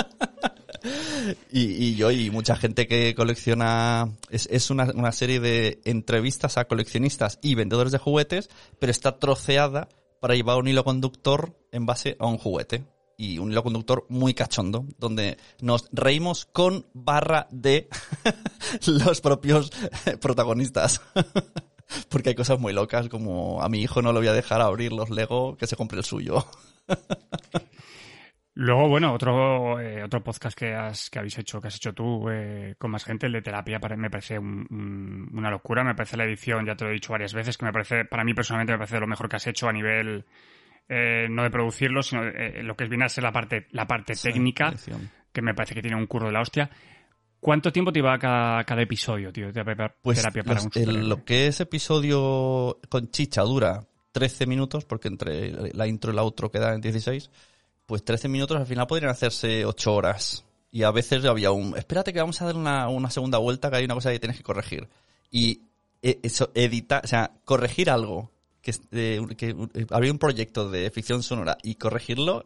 Y, 1.51 1.95
yo 1.95 2.11
y 2.11 2.31
mucha 2.31 2.57
gente 2.57 2.87
que 2.87 3.15
colecciona 3.15 4.09
es, 4.31 4.49
es 4.51 4.71
una, 4.71 4.85
una 4.95 5.13
serie 5.13 5.41
de 5.41 5.81
entrevistas 5.85 6.57
a 6.57 6.67
coleccionistas 6.67 7.39
y 7.43 7.55
vendedores 7.55 7.93
de 7.93 7.99
juguetes, 7.99 8.49
pero 8.79 8.91
está 8.91 9.19
troceada 9.19 9.89
para 10.21 10.35
llevar 10.35 10.59
un 10.59 10.69
hilo 10.69 10.85
conductor 10.85 11.57
en 11.73 11.87
base 11.87 12.17
a 12.19 12.27
un 12.27 12.39
juguete. 12.39 12.85
Y 13.17 13.39
un 13.39 13.53
hilo 13.53 13.63
conductor 13.63 14.07
muy 14.09 14.33
cachondo, 14.33 14.87
donde 14.99 15.37
nos 15.61 15.89
reímos 15.93 16.47
con 16.47 16.87
barra 16.95 17.49
de 17.51 17.89
los 18.87 19.21
propios 19.21 19.71
protagonistas. 20.21 21.03
Porque 22.09 22.31
hay 22.31 22.35
cosas 22.35 22.59
muy 22.59 22.73
locas, 22.73 23.09
como 23.09 23.63
a 23.63 23.69
mi 23.69 23.83
hijo 23.83 24.01
no 24.01 24.13
le 24.13 24.21
voy 24.21 24.29
a 24.29 24.33
dejar 24.33 24.63
abrir 24.63 24.93
los 24.93 25.11
Lego, 25.11 25.57
que 25.57 25.67
se 25.67 25.77
compre 25.77 25.99
el 25.99 26.05
suyo. 26.05 26.47
Luego, 28.63 28.89
bueno, 28.89 29.15
otro 29.15 29.81
eh, 29.81 30.03
otro 30.05 30.23
podcast 30.23 30.55
que 30.59 30.75
has 30.75 31.09
que 31.09 31.19
habéis 31.19 31.39
hecho, 31.39 31.61
que 31.63 31.69
has 31.69 31.77
hecho 31.77 31.95
tú 31.95 32.29
eh, 32.29 32.75
con 32.79 32.91
más 32.91 33.05
gente, 33.05 33.25
el 33.27 33.33
de 33.33 33.41
terapia, 33.41 33.81
pare- 33.81 33.97
me 33.97 34.11
parece 34.11 34.39
un- 34.39 34.67
un- 34.71 35.31
una 35.33 35.51
locura. 35.51 35.83
Me 35.83 35.95
parece 35.95 36.19
la 36.19 36.25
edición, 36.25 36.67
ya 36.67 36.75
te 36.77 36.85
lo 36.85 36.91
he 36.91 36.95
dicho 36.95 37.13
varias 37.13 37.33
veces, 37.33 37.57
que 37.57 37.65
me 37.65 37.73
parece, 37.73 38.05
para 38.05 38.23
mí 38.23 38.35
personalmente 38.35 38.73
me 38.73 38.79
parece 38.79 39.01
lo 39.01 39.07
mejor 39.07 39.31
que 39.31 39.37
has 39.37 39.47
hecho 39.47 39.67
a 39.69 39.73
nivel 39.73 40.27
eh, 40.91 41.27
no 41.31 41.43
de 41.45 41.51
producirlo, 41.51 42.03
sino 42.03 42.23
eh, 42.25 42.63
lo 42.63 42.77
que 42.77 42.85
viene 42.87 43.05
a 43.05 43.09
ser 43.09 43.25
la 43.25 43.33
parte 43.33 43.67
la 43.71 43.87
parte 43.87 44.13
técnica, 44.15 44.73
que 45.33 45.41
me 45.41 45.55
parece 45.55 45.75
que 45.75 45.81
tiene 45.83 45.97
un 45.97 46.07
curro 46.07 46.27
de 46.27 46.33
la 46.33 46.41
hostia. 46.43 46.69
¿Cuánto 47.41 47.73
tiempo 47.73 47.91
te 47.93 48.01
iba 48.01 48.19
cada, 48.19 48.63
cada 48.65 48.83
episodio, 48.83 49.33
tío, 49.33 49.47
de 49.47 49.53
terapia, 49.55 49.95
Pues 50.03 50.19
terapia 50.19 50.43
para 50.43 50.57
los- 50.63 50.67
un 50.67 50.83
el- 50.83 51.09
lo 51.09 51.25
que 51.25 51.47
es 51.47 51.61
episodio 51.61 52.79
con 52.91 53.11
chicha 53.11 53.41
dura 53.43 53.81
13 54.13 54.45
minutos, 54.47 54.85
porque 54.85 55.09
entre 55.09 55.73
la 55.73 55.87
intro 55.87 56.13
y 56.13 56.15
la 56.17 56.21
outro 56.23 56.51
queda 56.51 56.75
en 56.75 56.81
16, 56.83 57.31
pues 57.91 58.05
13 58.05 58.29
minutos 58.29 58.57
al 58.57 58.67
final 58.69 58.87
podrían 58.87 59.11
hacerse 59.11 59.65
8 59.65 59.93
horas. 59.93 60.45
Y 60.71 60.85
a 60.85 60.93
veces 60.93 61.25
había 61.25 61.51
un, 61.51 61.77
espérate 61.77 62.13
que 62.13 62.21
vamos 62.21 62.41
a 62.41 62.45
dar 62.45 62.55
una, 62.55 62.89
una 62.89 63.11
segunda 63.11 63.39
vuelta, 63.39 63.69
que 63.69 63.79
hay 63.79 63.85
una 63.85 63.95
cosa 63.95 64.13
que 64.13 64.21
tienes 64.21 64.37
que 64.37 64.45
corregir. 64.45 64.89
Y 65.29 65.63
eh, 66.01 66.21
eso, 66.23 66.53
editar, 66.55 67.05
o 67.05 67.09
sea, 67.09 67.33
corregir 67.45 67.91
algo 67.91 68.31
que, 68.63 68.73
eh, 68.93 69.21
que 69.37 69.57
eh, 69.75 69.87
había 69.91 70.13
un 70.13 70.21
proyecto 70.21 70.71
de 70.71 70.89
ficción 70.93 71.25
sonora 71.25 71.59
y 71.65 71.75
corregirlo 71.75 72.45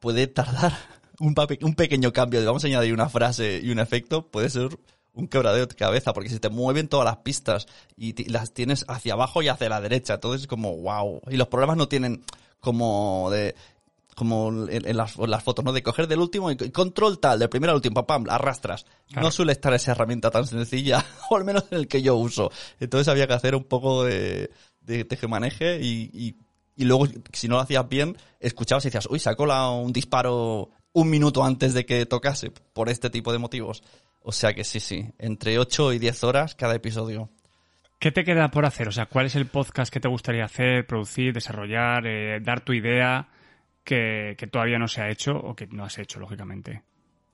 puede 0.00 0.26
tardar 0.26 0.74
un, 1.18 1.34
pape- 1.34 1.64
un 1.64 1.74
pequeño 1.74 2.12
cambio 2.12 2.40
de 2.40 2.46
vamos 2.46 2.62
a 2.64 2.66
añadir 2.66 2.92
una 2.92 3.08
frase 3.08 3.60
y 3.64 3.70
un 3.70 3.78
efecto, 3.78 4.26
puede 4.26 4.50
ser 4.50 4.68
un 5.14 5.26
quebradero 5.28 5.64
de 5.66 5.74
cabeza, 5.74 6.12
porque 6.12 6.28
se 6.28 6.40
te 6.40 6.50
mueven 6.50 6.88
todas 6.88 7.06
las 7.06 7.16
pistas 7.18 7.66
y 7.96 8.30
las 8.30 8.52
tienes 8.52 8.84
hacia 8.88 9.14
abajo 9.14 9.40
y 9.40 9.48
hacia 9.48 9.70
la 9.70 9.80
derecha, 9.80 10.14
entonces 10.14 10.42
es 10.42 10.46
como 10.46 10.76
wow. 10.76 11.22
Y 11.30 11.36
los 11.38 11.48
programas 11.48 11.78
no 11.78 11.88
tienen 11.88 12.22
como 12.60 13.30
de 13.30 13.54
como 14.14 14.68
en, 14.68 14.86
en 14.86 14.96
las, 14.96 15.18
en 15.18 15.30
las 15.30 15.42
fotos, 15.42 15.64
¿no? 15.64 15.72
De 15.72 15.82
coger 15.82 16.06
del 16.06 16.20
último 16.20 16.50
y 16.50 16.56
control 16.56 17.18
tal, 17.18 17.38
del 17.38 17.48
primero 17.48 17.72
al 17.72 17.76
último, 17.76 17.94
pam, 17.94 18.24
pam, 18.24 18.34
arrastras. 18.34 18.86
Claro. 19.08 19.26
No 19.26 19.30
suele 19.30 19.52
estar 19.52 19.72
esa 19.74 19.92
herramienta 19.92 20.30
tan 20.30 20.46
sencilla, 20.46 21.04
o 21.30 21.36
al 21.36 21.44
menos 21.44 21.64
en 21.70 21.78
el 21.78 21.88
que 21.88 22.02
yo 22.02 22.16
uso. 22.16 22.50
Entonces 22.80 23.08
había 23.08 23.26
que 23.26 23.34
hacer 23.34 23.54
un 23.54 23.64
poco 23.64 24.04
de, 24.04 24.50
de 24.80 25.04
tejemaneje 25.04 25.80
y, 25.80 26.10
y, 26.12 26.36
y 26.76 26.84
luego, 26.84 27.06
si 27.32 27.48
no 27.48 27.56
lo 27.56 27.62
hacías 27.62 27.88
bien, 27.88 28.16
escuchabas 28.40 28.84
y 28.84 28.88
decías, 28.88 29.08
uy, 29.10 29.18
sacó 29.18 29.46
la, 29.46 29.68
un 29.70 29.92
disparo 29.92 30.70
un 30.92 31.10
minuto 31.10 31.44
antes 31.44 31.74
de 31.74 31.84
que 31.84 32.06
tocase, 32.06 32.52
por 32.72 32.88
este 32.88 33.10
tipo 33.10 33.32
de 33.32 33.38
motivos. 33.38 33.82
O 34.20 34.32
sea 34.32 34.54
que 34.54 34.64
sí, 34.64 34.80
sí, 34.80 35.06
entre 35.18 35.58
8 35.58 35.92
y 35.92 35.98
10 35.98 36.24
horas 36.24 36.54
cada 36.54 36.74
episodio. 36.74 37.30
¿Qué 37.98 38.12
te 38.12 38.24
queda 38.24 38.50
por 38.50 38.64
hacer? 38.64 38.88
O 38.88 38.92
sea, 38.92 39.06
¿cuál 39.06 39.26
es 39.26 39.34
el 39.34 39.46
podcast 39.46 39.92
que 39.92 40.00
te 40.00 40.08
gustaría 40.08 40.44
hacer, 40.44 40.86
producir, 40.86 41.32
desarrollar, 41.32 42.06
eh, 42.06 42.40
dar 42.40 42.60
tu 42.60 42.72
idea 42.72 43.28
que, 43.84 44.34
que 44.38 44.46
todavía 44.46 44.78
no 44.78 44.88
se 44.88 45.02
ha 45.02 45.10
hecho 45.10 45.32
o 45.36 45.54
que 45.54 45.66
no 45.68 45.84
has 45.84 45.98
hecho, 45.98 46.18
lógicamente? 46.18 46.82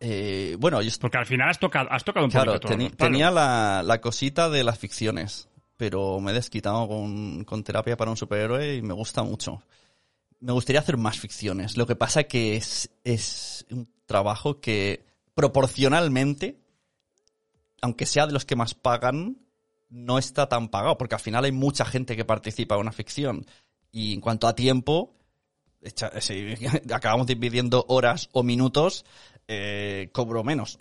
Eh, 0.00 0.56
bueno, 0.58 0.80
yo 0.82 0.90
Porque 1.00 1.18
al 1.18 1.26
final 1.26 1.48
has 1.50 1.58
tocado, 1.58 1.90
has 1.92 2.04
tocado 2.04 2.24
un 2.26 2.30
Claro, 2.32 2.52
poquito 2.52 2.68
palos. 2.68 2.96
tenía 2.96 3.30
la, 3.30 3.82
la 3.84 4.00
cosita 4.00 4.48
de 4.48 4.64
las 4.64 4.78
ficciones, 4.78 5.48
pero 5.76 6.20
me 6.20 6.30
he 6.30 6.34
desquitado 6.34 6.88
con, 6.88 7.44
con 7.44 7.62
terapia 7.64 7.96
para 7.96 8.10
un 8.10 8.16
superhéroe 8.16 8.76
y 8.76 8.82
me 8.82 8.94
gusta 8.94 9.22
mucho. 9.22 9.62
Me 10.40 10.52
gustaría 10.52 10.80
hacer 10.80 10.96
más 10.96 11.18
ficciones. 11.18 11.76
Lo 11.76 11.86
que 11.86 11.96
pasa 11.96 12.24
que 12.24 12.56
es, 12.56 12.90
es 13.04 13.66
un 13.70 13.92
trabajo 14.06 14.60
que 14.60 15.04
proporcionalmente, 15.34 16.58
aunque 17.82 18.06
sea 18.06 18.26
de 18.26 18.32
los 18.32 18.46
que 18.46 18.56
más 18.56 18.74
pagan, 18.74 19.36
no 19.90 20.18
está 20.18 20.48
tan 20.48 20.68
pagado, 20.68 20.96
porque 20.96 21.14
al 21.16 21.20
final 21.20 21.44
hay 21.44 21.52
mucha 21.52 21.84
gente 21.84 22.16
que 22.16 22.24
participa 22.24 22.74
en 22.76 22.82
una 22.82 22.92
ficción. 22.92 23.44
Y 23.92 24.14
en 24.14 24.20
cuanto 24.22 24.46
a 24.48 24.54
tiempo, 24.54 25.14
echa- 25.82 26.20
si 26.20 26.54
acabamos 26.92 27.26
dividiendo 27.26 27.84
horas 27.88 28.28
o 28.32 28.42
minutos, 28.42 29.04
eh, 29.48 30.10
cobro 30.12 30.44
menos. 30.44 30.78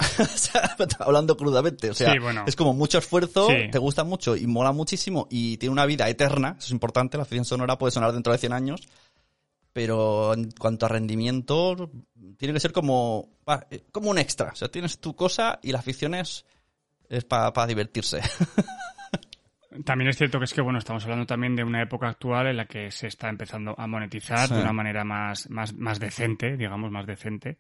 Hablando 1.00 1.36
crudamente. 1.38 1.90
O 1.90 1.94
sea, 1.94 2.14
Sí, 2.14 2.20
bueno. 2.20 2.44
es 2.48 2.56
como 2.56 2.74
mucho 2.74 2.98
esfuerzo, 3.00 3.48
Sí. 3.48 3.72
te 3.72 3.80
gusta 3.80 4.04
mucho 4.04 4.36
y 4.36 4.46
mola 4.48 4.72
muchísimo 4.72 5.28
y 5.30 5.58
tiene 5.58 5.74
una 5.74 5.86
vida 5.86 6.08
eterna. 6.08 6.56
Eso 6.58 6.68
es 6.68 6.72
importante. 6.72 7.18
La 7.18 7.26
ficción 7.26 7.46
sonora 7.46 7.78
puede 7.78 7.92
sonar 7.92 8.12
dentro 8.14 8.32
de 8.32 8.40
100 8.40 8.54
años. 8.54 8.82
Pero 9.72 10.34
en 10.34 10.50
cuanto 10.52 10.88
a 10.88 10.90
rendimiento, 10.90 11.92
tiene 12.38 12.54
que 12.56 12.60
ser 12.60 12.72
como, 12.74 13.30
eh, 13.70 13.84
como 13.92 14.10
un 14.10 14.18
extra. 14.18 14.50
O 14.52 14.56
sea, 14.56 14.68
tienes 14.68 15.00
tu 15.00 15.16
cosa 15.16 15.60
y 15.62 15.72
la 15.72 15.82
ficción 15.82 16.16
es, 16.16 16.44
es 17.08 17.24
para 17.24 17.68
divertirse. 17.68 18.20
También 19.86 20.10
es 20.10 20.18
cierto 20.18 20.40
que 20.40 20.46
es 20.46 20.54
que, 20.54 20.62
bueno, 20.62 20.80
estamos 20.80 21.04
hablando 21.04 21.26
también 21.28 21.56
de 21.56 21.64
una 21.64 21.82
época 21.84 22.08
actual 22.10 22.48
en 22.48 22.58
la 22.58 22.66
que 22.66 22.90
se 22.90 23.06
está 23.08 23.30
empezando 23.30 23.76
a 23.78 23.86
monetizar 23.88 24.48
Sí. 24.48 24.56
de 24.56 24.62
una 24.62 24.74
manera 24.74 25.04
más, 25.04 25.48
más, 25.50 25.74
más 25.76 26.00
decente, 26.00 26.58
digamos, 26.58 26.90
más 26.92 27.06
decente, 27.06 27.58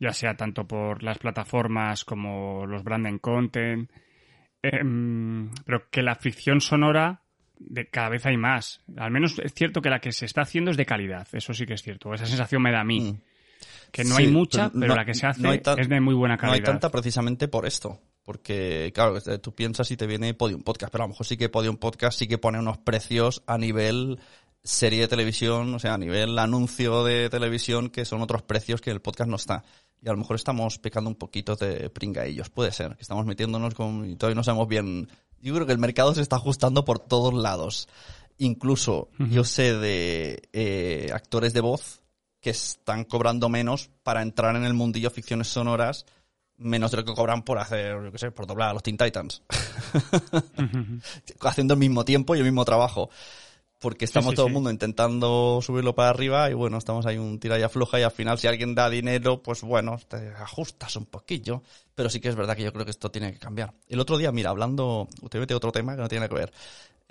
ya 0.00 0.12
sea 0.12 0.34
tanto 0.34 0.66
por 0.66 1.02
las 1.04 1.18
plataformas 1.18 2.04
como 2.04 2.66
los 2.66 2.82
branding 2.82 3.18
content, 3.18 3.88
em, 4.62 5.50
pero 5.64 5.88
que 5.90 6.02
la 6.02 6.14
ficción 6.16 6.60
sonora 6.60 7.20
de 7.58 7.86
cada 7.86 8.08
vez 8.08 8.26
hay 8.26 8.36
más. 8.36 8.80
Al 8.96 9.12
menos 9.12 9.38
es 9.38 9.54
cierto 9.54 9.80
que 9.80 9.90
la 9.90 10.00
que 10.00 10.10
se 10.12 10.26
está 10.26 10.42
haciendo 10.42 10.70
es 10.72 10.76
de 10.76 10.84
calidad, 10.86 11.28
eso 11.32 11.54
sí 11.54 11.64
que 11.64 11.74
es 11.74 11.82
cierto. 11.82 12.12
Esa 12.12 12.26
sensación 12.26 12.60
me 12.62 12.72
da 12.72 12.80
a 12.80 12.84
mí. 12.84 13.00
Mm. 13.12 13.20
Que 13.92 14.02
no 14.04 14.16
Sí, 14.16 14.24
hay 14.24 14.32
mucha, 14.32 14.68
pero 14.70 14.80
pero, 14.80 14.88
no- 14.88 14.96
la 14.96 15.04
que 15.04 15.14
se 15.14 15.26
hace 15.26 15.42
no 15.42 15.52
es 15.52 15.88
de 15.88 16.00
muy 16.00 16.14
buena 16.14 16.34
No 16.34 16.40
calidad. 16.40 16.56
hay 16.56 16.62
tanta 16.62 16.90
precisamente 16.90 17.46
por 17.46 17.66
esto. 17.66 18.00
Porque, 18.24 18.92
claro, 18.94 19.18
eh, 19.18 19.38
tú 19.38 19.54
piensas 19.54 19.90
y 19.90 19.96
te 19.96 20.06
viene 20.06 20.34
Podium 20.34 20.62
Podcast, 20.62 20.92
pero 20.92 21.04
a 21.04 21.06
lo 21.06 21.10
mejor 21.10 21.26
sí 21.26 21.36
que 21.36 21.48
Podium 21.48 21.76
Podcast 21.76 22.18
sí 22.18 22.28
que 22.28 22.38
pone 22.38 22.58
unos 22.58 22.78
precios 22.78 23.42
a 23.46 23.58
nivel 23.58 24.18
serie 24.64 25.00
de 25.00 25.08
televisión, 25.08 25.74
o 25.74 25.78
sea, 25.78 25.94
a 25.94 25.98
nivel 25.98 26.38
anuncio 26.38 27.04
de 27.04 27.28
televisión, 27.28 27.90
que 27.90 28.04
son 28.04 28.22
otros 28.22 28.42
precios 28.42 28.80
que 28.80 28.90
el 28.90 29.00
podcast 29.00 29.28
no 29.28 29.36
está. 29.36 29.64
Y 30.00 30.08
a 30.08 30.12
lo 30.12 30.18
mejor 30.18 30.36
estamos 30.36 30.78
pecando 30.78 31.10
un 31.10 31.16
poquito 31.16 31.56
de 31.56 31.90
pringaillos. 31.90 32.50
Puede 32.50 32.72
ser, 32.72 32.96
que 32.96 33.02
estamos 33.02 33.26
metiéndonos 33.26 33.74
con... 33.74 34.08
y 34.08 34.16
todavía 34.16 34.36
no 34.36 34.44
sabemos 34.44 34.68
bien... 34.68 35.08
Yo 35.40 35.54
creo 35.54 35.66
que 35.66 35.72
el 35.72 35.78
mercado 35.78 36.14
se 36.14 36.22
está 36.22 36.36
ajustando 36.36 36.84
por 36.84 37.00
todos 37.00 37.34
lados. 37.34 37.88
Incluso 38.38 39.08
yo 39.18 39.42
sé 39.44 39.76
de 39.76 40.48
eh, 40.52 41.10
actores 41.12 41.52
de 41.52 41.60
voz 41.60 42.02
que 42.40 42.50
están 42.50 43.04
cobrando 43.04 43.48
menos 43.48 43.90
para 44.04 44.22
entrar 44.22 44.54
en 44.54 44.64
el 44.64 44.74
mundillo 44.74 45.10
ficciones 45.10 45.48
sonoras 45.48 46.06
menos 46.58 46.90
de 46.90 46.98
lo 46.98 47.04
que 47.04 47.14
cobran 47.14 47.42
por 47.42 47.58
hacer, 47.58 48.02
yo 48.02 48.12
qué 48.12 48.18
sé, 48.18 48.30
por 48.30 48.46
doblar 48.46 48.70
a 48.70 48.72
los 48.74 48.82
Teen 48.82 48.96
Titans. 48.96 49.42
Haciendo 51.40 51.74
el 51.74 51.80
mismo 51.80 52.04
tiempo 52.04 52.34
y 52.34 52.38
el 52.38 52.44
mismo 52.44 52.64
trabajo. 52.64 53.10
Porque 53.78 54.04
estamos 54.04 54.30
sí, 54.30 54.36
todo 54.36 54.46
el 54.46 54.52
sí. 54.52 54.54
mundo 54.54 54.70
intentando 54.70 55.58
subirlo 55.60 55.96
para 55.96 56.10
arriba 56.10 56.48
y 56.48 56.54
bueno, 56.54 56.78
estamos 56.78 57.04
ahí 57.04 57.18
un 57.18 57.40
tira 57.40 57.58
y 57.58 57.62
afloja 57.62 57.98
y 57.98 58.04
al 58.04 58.12
final 58.12 58.38
si 58.38 58.46
alguien 58.46 58.76
da 58.76 58.88
dinero, 58.88 59.42
pues 59.42 59.62
bueno, 59.62 59.98
te 60.06 60.28
ajustas 60.34 60.94
un 60.94 61.06
poquillo. 61.06 61.64
Pero 61.96 62.08
sí 62.08 62.20
que 62.20 62.28
es 62.28 62.36
verdad 62.36 62.56
que 62.56 62.62
yo 62.62 62.72
creo 62.72 62.84
que 62.84 62.92
esto 62.92 63.10
tiene 63.10 63.32
que 63.32 63.40
cambiar. 63.40 63.74
El 63.88 63.98
otro 63.98 64.18
día, 64.18 64.30
mira, 64.30 64.50
hablando, 64.50 65.08
usted 65.20 65.40
mete 65.40 65.54
otro 65.54 65.72
tema 65.72 65.96
que 65.96 66.02
no 66.02 66.08
tiene 66.08 66.28
que 66.28 66.34
ver. 66.34 66.52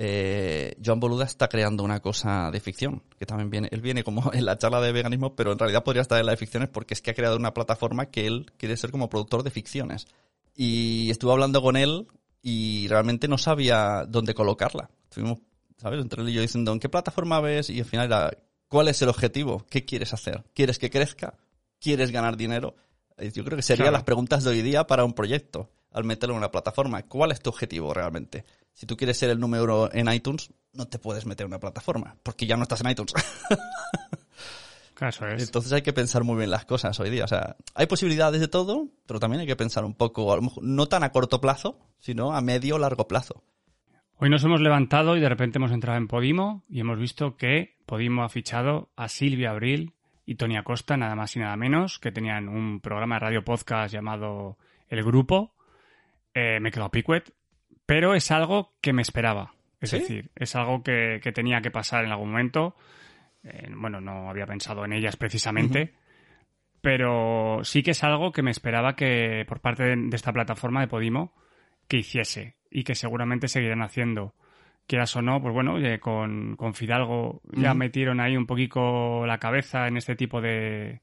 Eh, 0.04 0.74
Joan 0.84 1.00
Boluda 1.00 1.26
está 1.26 1.48
creando 1.48 1.84
una 1.84 2.00
cosa 2.00 2.50
de 2.50 2.60
ficción, 2.60 3.04
que 3.20 3.28
también 3.28 3.52
viene, 3.52 3.68
él 3.72 3.82
viene 3.82 4.04
como 4.04 4.32
en 4.34 4.46
la 4.46 4.58
charla 4.58 4.82
de 4.82 4.92
veganismo, 4.92 5.36
pero 5.36 5.52
en 5.52 5.60
realidad 5.60 5.84
podría 5.84 6.02
estar 6.02 6.20
en 6.20 6.26
la 6.26 6.32
de 6.32 6.38
ficciones 6.38 6.70
porque 6.70 6.96
es 6.96 7.04
que 7.04 7.12
ha 7.12 7.14
creado 7.14 7.38
una 7.38 7.54
plataforma 7.54 8.08
que 8.08 8.26
él 8.26 8.52
quiere 8.58 8.76
ser 8.78 8.90
como 8.90 9.10
productor 9.10 9.44
de 9.44 9.52
ficciones. 9.52 10.08
Y 10.56 11.12
estuve 11.12 11.34
hablando 11.34 11.62
con 11.62 11.78
él 11.78 12.08
y 12.42 12.88
realmente 12.88 13.28
no 13.28 13.38
sabía 13.38 14.06
dónde 14.08 14.34
colocarla. 14.34 14.90
Estuvimos, 15.04 15.38
¿sabes? 15.78 16.02
Entre 16.02 16.24
él 16.24 16.30
y 16.30 16.34
yo 16.34 16.42
diciendo, 16.42 16.74
¿en 16.74 16.80
qué 16.80 16.90
plataforma 16.90 17.40
ves? 17.40 17.70
Y 17.70 17.78
al 17.78 17.86
final 17.86 18.08
era, 18.08 18.32
¿cuál 18.68 18.88
es 18.88 19.00
el 19.04 19.10
objetivo? 19.10 19.68
¿Qué 19.70 19.86
quieres 19.86 20.14
hacer? 20.14 20.44
¿Quieres 20.56 20.80
que 20.80 20.90
crezca? 20.90 21.36
¿Quieres 21.80 22.10
ganar 22.10 22.38
dinero? 22.38 22.76
Yo 23.36 23.44
creo 23.44 23.56
que 23.56 23.62
serían 23.62 23.84
Claro. 23.84 23.98
las 23.98 24.04
preguntas 24.04 24.44
de 24.44 24.50
hoy 24.50 24.64
día 24.64 24.88
para 24.88 25.06
un 25.06 25.14
proyecto, 25.14 25.70
al 25.92 26.04
meterlo 26.04 26.34
en 26.34 26.40
una 26.40 26.52
plataforma. 26.52 27.04
¿Cuál 27.04 27.32
es 27.32 27.42
tu 27.42 27.50
objetivo 27.50 27.94
realmente? 27.94 28.46
Si 28.74 28.86
tú 28.86 28.98
quieres 28.98 29.18
ser 29.18 29.30
el 29.30 29.40
número 29.40 29.64
uno 29.64 29.90
en 29.92 30.12
iTunes, 30.12 30.52
no 30.74 30.88
te 30.88 31.00
puedes 31.00 31.26
meter 31.26 31.46
en 31.46 31.52
una 31.52 31.60
plataforma, 31.60 32.16
porque 32.24 32.46
ya 32.46 32.56
no 32.56 32.64
estás 32.64 32.82
en 32.82 32.92
iTunes. 32.92 33.14
Eso 35.02 35.28
es. 35.28 35.44
Entonces 35.44 35.74
hay 35.74 35.82
que 35.82 35.94
pensar 35.94 36.24
muy 36.24 36.38
bien 36.38 36.52
las 36.52 36.66
cosas 36.66 37.00
hoy 37.00 37.10
día. 37.10 37.26
O 37.26 37.28
sea, 37.28 37.56
hay 37.74 37.88
posibilidades 37.88 38.40
de 38.40 38.48
todo, 38.48 38.88
pero 39.08 39.20
también 39.20 39.42
hay 39.42 39.48
que 39.48 39.56
pensar 39.56 39.84
un 39.84 39.96
poco, 39.96 40.32
a 40.32 40.36
lo 40.36 40.44
mejor, 40.44 40.64
no 40.64 40.86
tan 40.88 41.04
a 41.04 41.12
corto 41.12 41.42
plazo, 41.42 41.80
sino 41.98 42.34
a 42.34 42.42
medio 42.42 42.76
o 42.76 42.80
largo 42.80 43.08
plazo. 43.08 43.44
Hoy 44.18 44.30
nos 44.30 44.44
hemos 44.44 44.62
levantado 44.62 45.18
y 45.18 45.20
de 45.20 45.30
repente 45.30 45.58
hemos 45.58 45.72
entrado 45.72 45.98
en 45.98 46.08
Podimo 46.08 46.64
y 46.70 46.80
hemos 46.82 47.00
visto 47.00 47.36
que 47.36 47.78
Podimo 47.88 48.24
ha 48.24 48.30
fichado 48.30 48.92
a 48.96 49.08
Silvia 49.08 49.50
Abril 49.50 49.96
y 50.28 50.36
Tony 50.36 50.58
Acosta, 50.58 50.96
nada 50.96 51.16
más 51.16 51.36
y 51.36 51.40
nada 51.40 51.58
menos, 51.58 51.98
que 51.98 52.12
tenían 52.12 52.48
un 52.48 52.80
programa 52.82 53.16
de 53.16 53.20
radio 53.20 53.44
podcast 53.44 53.92
llamado 53.92 54.60
El 54.88 55.04
Grupo. 55.04 55.56
Eh, 56.34 56.60
me 56.60 56.70
he 56.70 56.72
quedado 56.72 56.92
picuet, 56.92 57.34
pero 57.86 58.16
es 58.16 58.32
algo 58.32 58.74
que 58.82 58.94
me 58.94 59.02
esperaba. 59.02 59.54
Es 59.80 59.90
¿Sí? 59.90 60.00
decir, 60.00 60.32
es 60.36 60.56
algo 60.56 60.84
que, 60.84 61.20
que 61.22 61.32
tenía 61.32 61.62
que 61.62 61.72
pasar 61.72 62.06
en 62.06 62.12
algún 62.12 62.32
momento. 62.32 62.76
Eh, 63.44 63.70
bueno, 63.76 64.00
no 64.00 64.30
había 64.30 64.46
pensado 64.46 64.86
en 64.86 64.94
ellas 64.94 65.16
precisamente, 65.18 65.94
pero 66.82 67.62
sí 67.64 67.84
que 67.84 67.92
es 67.92 68.04
algo 68.04 68.32
que 68.32 68.44
me 68.44 68.52
esperaba 68.52 68.96
que 68.96 69.46
por 69.48 69.60
parte 69.60 69.84
de, 69.84 69.96
de 69.96 70.16
esta 70.16 70.32
plataforma 70.32 70.82
de 70.82 70.88
Podimo 70.88 71.34
que 71.88 71.98
hiciese 71.98 72.56
y 72.70 72.84
que 72.84 72.96
seguramente 72.96 73.48
seguirán 73.48 73.82
haciendo. 73.82 74.34
Quieras 74.88 75.16
o 75.16 75.22
no, 75.22 75.42
pues 75.42 75.54
bueno, 75.54 75.76
con, 76.00 76.56
con 76.56 76.74
Fidalgo 76.74 77.42
ya 77.52 77.74
metieron 77.74 78.20
ahí 78.20 78.36
un 78.36 78.46
poquito 78.46 79.26
la 79.26 79.38
cabeza 79.38 79.88
en 79.88 79.98
este 79.98 80.16
tipo 80.16 80.42
de 80.42 81.02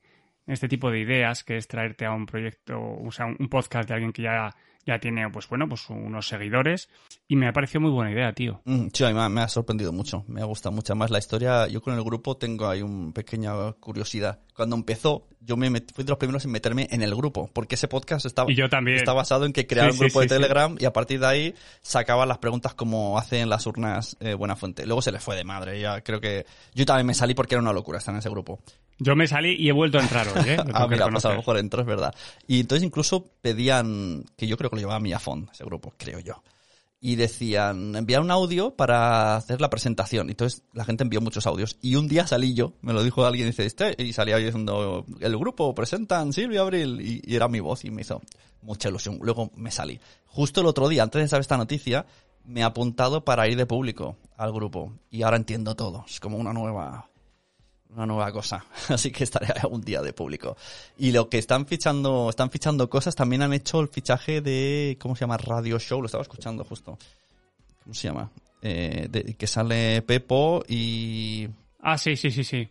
en 0.48 0.54
este 0.54 0.68
tipo 0.68 0.90
de 0.90 1.00
ideas, 1.00 1.44
que 1.44 1.58
es 1.58 1.68
traerte 1.68 2.06
a 2.06 2.12
un 2.12 2.24
proyecto, 2.24 2.80
o 2.80 3.12
sea, 3.12 3.26
un 3.26 3.48
podcast 3.48 3.86
de 3.86 3.94
alguien 3.94 4.12
que 4.14 4.22
ya, 4.22 4.50
ya 4.88 4.98
tiene, 4.98 5.28
pues 5.30 5.46
bueno, 5.48 5.68
pues 5.68 5.88
unos 5.90 6.26
seguidores. 6.26 6.88
Y 7.28 7.36
me 7.36 7.46
ha 7.46 7.52
parecido 7.52 7.82
muy 7.82 7.90
buena 7.90 8.10
idea, 8.10 8.32
tío. 8.32 8.62
Mm, 8.64 8.86
sí, 8.92 9.04
a 9.04 9.08
mí 9.08 9.14
me 9.14 9.20
ha, 9.20 9.28
me 9.28 9.42
ha 9.42 9.48
sorprendido 9.48 9.92
mucho. 9.92 10.24
Me 10.28 10.40
ha 10.40 10.44
gustado 10.44 10.74
mucho 10.74 10.94
más 10.94 11.10
la 11.10 11.18
historia. 11.18 11.68
Yo 11.68 11.82
con 11.82 11.94
el 11.94 12.02
grupo 12.02 12.36
tengo 12.38 12.66
ahí 12.68 12.80
una 12.80 13.12
pequeña 13.12 13.52
curiosidad. 13.74 14.40
Cuando 14.54 14.76
empezó, 14.76 15.26
yo 15.40 15.56
me 15.56 15.68
fui 15.94 16.04
de 16.04 16.08
los 16.08 16.18
primeros 16.18 16.44
en 16.46 16.50
meterme 16.50 16.88
en 16.90 17.02
el 17.02 17.14
grupo, 17.14 17.50
porque 17.52 17.74
ese 17.74 17.86
podcast 17.86 18.24
estaba, 18.26 18.50
Y 18.50 18.56
yo 18.56 18.68
también. 18.68 18.96
está 18.96 19.12
basado 19.12 19.44
en 19.44 19.52
que 19.52 19.66
Sí, 19.68 19.78
un 19.78 19.98
grupo 19.98 20.22
sí, 20.22 20.26
de. 20.28 20.34
Telegram 20.34 20.74
y 20.78 20.84
a 20.86 20.92
partir 20.92 21.20
de 21.20 21.26
ahí 21.26 21.54
sacaban 21.82 22.26
las 22.28 22.38
preguntas 22.38 22.74
como 22.74 23.18
hacen 23.18 23.48
las 23.48 23.66
urnas 23.66 24.16
eh, 24.20 24.34
Buena 24.34 24.56
Fuente. 24.56 24.86
Luego 24.86 25.02
se 25.02 25.12
le 25.12 25.20
fue 25.20 25.36
de 25.36 25.44
madre. 25.44 25.78
Ya 25.80 26.00
creo 26.00 26.20
que 26.20 26.46
yo 26.74 26.86
también 26.86 27.06
me 27.06 27.14
salí 27.14 27.34
porque 27.34 27.54
era 27.54 27.62
una 27.62 27.72
locura 27.72 27.98
estar 27.98 28.14
en 28.14 28.20
ese 28.20 28.30
grupo. 28.30 28.60
Yo 28.98 29.14
me 29.14 29.28
salí 29.28 29.54
y 29.58 29.68
he 29.68 29.72
vuelto 29.72 29.98
a 29.98 30.02
entrar 30.02 30.26
hoy, 30.28 30.48
¿eh? 30.48 30.56
Ah, 30.74 30.86
mira, 30.86 30.86
pues 30.86 30.90
a 30.90 31.04
reconocer. 31.04 31.30
lo 31.30 31.36
mejor 31.38 31.58
entro, 31.58 31.80
es 31.82 31.86
verdad. 31.86 32.14
Y 32.46 32.60
entonces 32.60 32.84
incluso 32.84 33.24
pedían, 33.40 34.24
que 34.36 34.46
yo 34.46 34.56
creo 34.56 34.70
que 34.70 34.76
lo 34.76 34.80
llevaba 34.80 35.00
Miafón, 35.00 35.48
ese 35.52 35.64
grupo, 35.64 35.92
creo 35.96 36.18
yo. 36.20 36.42
y 37.00 37.14
decían, 37.14 37.94
enviar 37.94 38.20
un 38.22 38.30
audio 38.30 38.74
para 38.74 39.36
hacer 39.36 39.60
la 39.60 39.70
presentación. 39.70 40.30
Entonces 40.30 40.64
la 40.72 40.84
gente 40.84 41.04
envió 41.04 41.20
muchos 41.20 41.46
audios. 41.46 41.76
Y 41.80 41.94
un 41.94 42.08
día 42.08 42.26
salí 42.26 42.54
yo, 42.54 42.72
me 42.80 42.92
lo 42.92 43.04
dijo 43.04 43.24
alguien, 43.24 43.46
dice, 43.46 43.66
este, 43.66 43.94
y 44.02 44.12
salía 44.12 44.38
yo 44.40 44.46
diciendo, 44.46 45.06
el 45.20 45.38
grupo 45.38 45.74
presentan 45.74 46.32
Silvia 46.32 46.62
Abril, 46.62 47.00
y, 47.00 47.22
y, 47.24 47.36
era 47.36 47.46
mi 47.46 47.60
voz, 47.60 47.84
y 47.84 47.90
me 47.90 48.02
hizo 48.02 48.20
mucha 48.62 48.88
ilusión. 48.88 49.18
Luego 49.22 49.52
me 49.54 49.70
salí. 49.70 50.00
Justo 50.26 50.60
el 50.60 50.66
otro 50.66 50.88
día, 50.88 51.04
antes 51.04 51.22
de 51.22 51.28
saber 51.28 51.42
esta 51.42 51.56
noticia, 51.56 52.04
me 52.44 52.60
he 52.60 52.64
apuntado 52.64 53.24
para 53.24 53.46
ir 53.46 53.56
de 53.56 53.66
público 53.66 54.16
al 54.36 54.52
grupo. 54.52 54.92
Y 55.10 55.22
ahora 55.22 55.36
entiendo 55.36 55.76
todo. 55.76 56.04
Es 56.08 56.18
como 56.18 56.36
una 56.36 56.52
nueva, 56.52 57.08
una 57.94 58.06
nueva 58.06 58.30
cosa. 58.32 58.64
Así 58.88 59.10
que 59.10 59.24
estaré 59.24 59.48
algún 59.60 59.80
día 59.80 60.02
de 60.02 60.12
público. 60.12 60.56
Y 60.98 61.12
lo 61.12 61.28
que 61.28 61.38
están 61.38 61.66
fichando, 61.66 62.28
están 62.30 62.50
fichando 62.50 62.88
cosas, 62.88 63.14
también 63.14 63.42
han 63.42 63.52
hecho 63.52 63.80
el 63.80 63.88
fichaje 63.88 64.40
de, 64.40 64.96
¿cómo 65.00 65.16
se 65.16 65.20
llama? 65.20 65.36
Radio 65.36 65.78
Show, 65.78 66.00
lo 66.00 66.06
estaba 66.06 66.22
escuchando 66.22 66.64
justo. 66.64 66.98
¿Cómo 67.84 67.94
se 67.94 68.08
llama? 68.08 68.30
Eh, 68.62 69.06
de, 69.10 69.34
que 69.34 69.46
sale 69.46 70.02
Pepo 70.02 70.62
y... 70.68 71.48
Ah, 71.80 71.96
sí, 71.96 72.16
sí, 72.16 72.30
sí, 72.30 72.44
sí. 72.44 72.68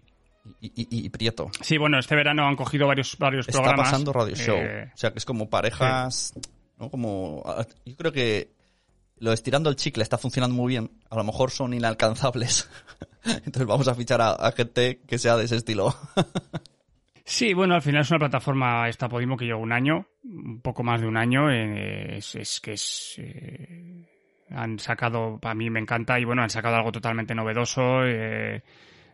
Y, 0.62 0.68
y, 0.68 0.88
y, 1.06 1.10
Prieto. 1.10 1.50
Sí, 1.62 1.78
bueno, 1.78 2.00
este 2.00 2.16
verano 2.16 2.48
han 2.48 2.56
cogido 2.56 2.88
varios, 2.88 3.18
varios 3.18 3.48
Está 3.48 3.62
programas. 3.62 3.90
pasando 3.90 4.14
Radio 4.14 4.36
Show. 4.36 4.56
Eh, 4.58 4.92
O 4.94 4.98
sea, 4.98 5.12
que 5.12 5.20
es 5.20 5.26
como 5.26 5.50
parejas, 5.50 6.34
¿no? 6.80 6.90
Como, 6.90 7.44
yo 7.86 7.96
creo 7.98 8.12
que 8.14 8.52
lo 9.20 9.34
estirando 9.34 9.70
el 9.70 9.76
chicle 9.76 10.04
está 10.04 10.18
funcionando 10.18 10.56
muy 10.56 10.70
bien. 10.70 10.92
A 11.10 11.16
lo 11.16 11.24
mejor 11.24 11.52
son 11.52 11.74
inalcanzables. 11.74 12.70
Entonces 13.26 13.66
vamos 13.66 13.88
a 13.88 13.96
fichar 13.96 14.22
a, 14.22 14.32
a 14.32 14.52
gente 14.52 15.02
que 15.08 15.18
sea 15.18 15.38
de 15.38 15.46
ese 15.46 15.56
estilo. 15.58 15.96
Sí, 17.30 17.54
bueno, 17.54 17.76
al 17.76 17.82
final 17.82 18.04
es 18.04 18.10
una 18.12 18.20
plataforma, 18.20 18.88
esta 18.88 19.10
Podimo, 19.10 19.36
que 19.36 19.44
lleva 19.44 19.60
un 19.60 19.74
año, 19.74 20.08
un 20.24 20.62
poco 20.62 20.82
más 20.82 21.02
de 21.02 21.08
un 21.08 21.18
año. 21.18 21.52
eh, 21.52 22.16
es, 22.20 22.62
que 22.62 22.72
es. 22.72 23.16
eh, 23.18 24.06
han 24.50 24.80
sacado, 24.80 25.38
para 25.38 25.54
mí 25.54 25.70
me 25.70 25.82
encanta, 25.82 26.18
y 26.22 26.24
bueno, 26.24 26.42
han 26.42 26.50
sacado 26.50 26.78
algo 26.78 26.90
totalmente 26.94 27.36
novedoso. 27.36 28.06
eh, 28.06 28.64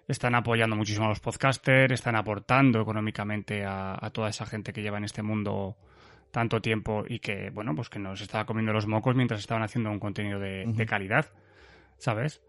están 0.08 0.36
apoyando 0.36 0.76
muchísimo 0.76 1.08
a 1.08 1.10
los 1.10 1.22
podcasters, 1.22 1.92
están 1.92 2.16
aportando 2.16 2.82
económicamente 2.82 3.66
a, 3.66 3.98
a 4.00 4.10
toda 4.12 4.30
esa 4.30 4.46
gente 4.46 4.74
que 4.74 4.84
lleva 4.84 5.00
en 5.00 5.06
este 5.06 5.24
mundo 5.24 5.76
tanto 6.34 6.62
tiempo 6.62 7.06
y 7.08 7.20
que, 7.20 7.52
bueno, 7.52 7.76
pues 7.76 7.90
que 7.90 8.00
nos 8.00 8.20
estaba 8.20 8.46
comiendo 8.46 8.74
los 8.74 8.88
mocos 8.88 9.16
mientras 9.16 9.40
estaban 9.40 9.62
haciendo 9.62 9.92
un 9.92 10.00
contenido 10.00 10.40
de, 10.40 10.66
de 10.66 10.86
calidad, 10.88 11.32
¿sabes? 11.98 12.42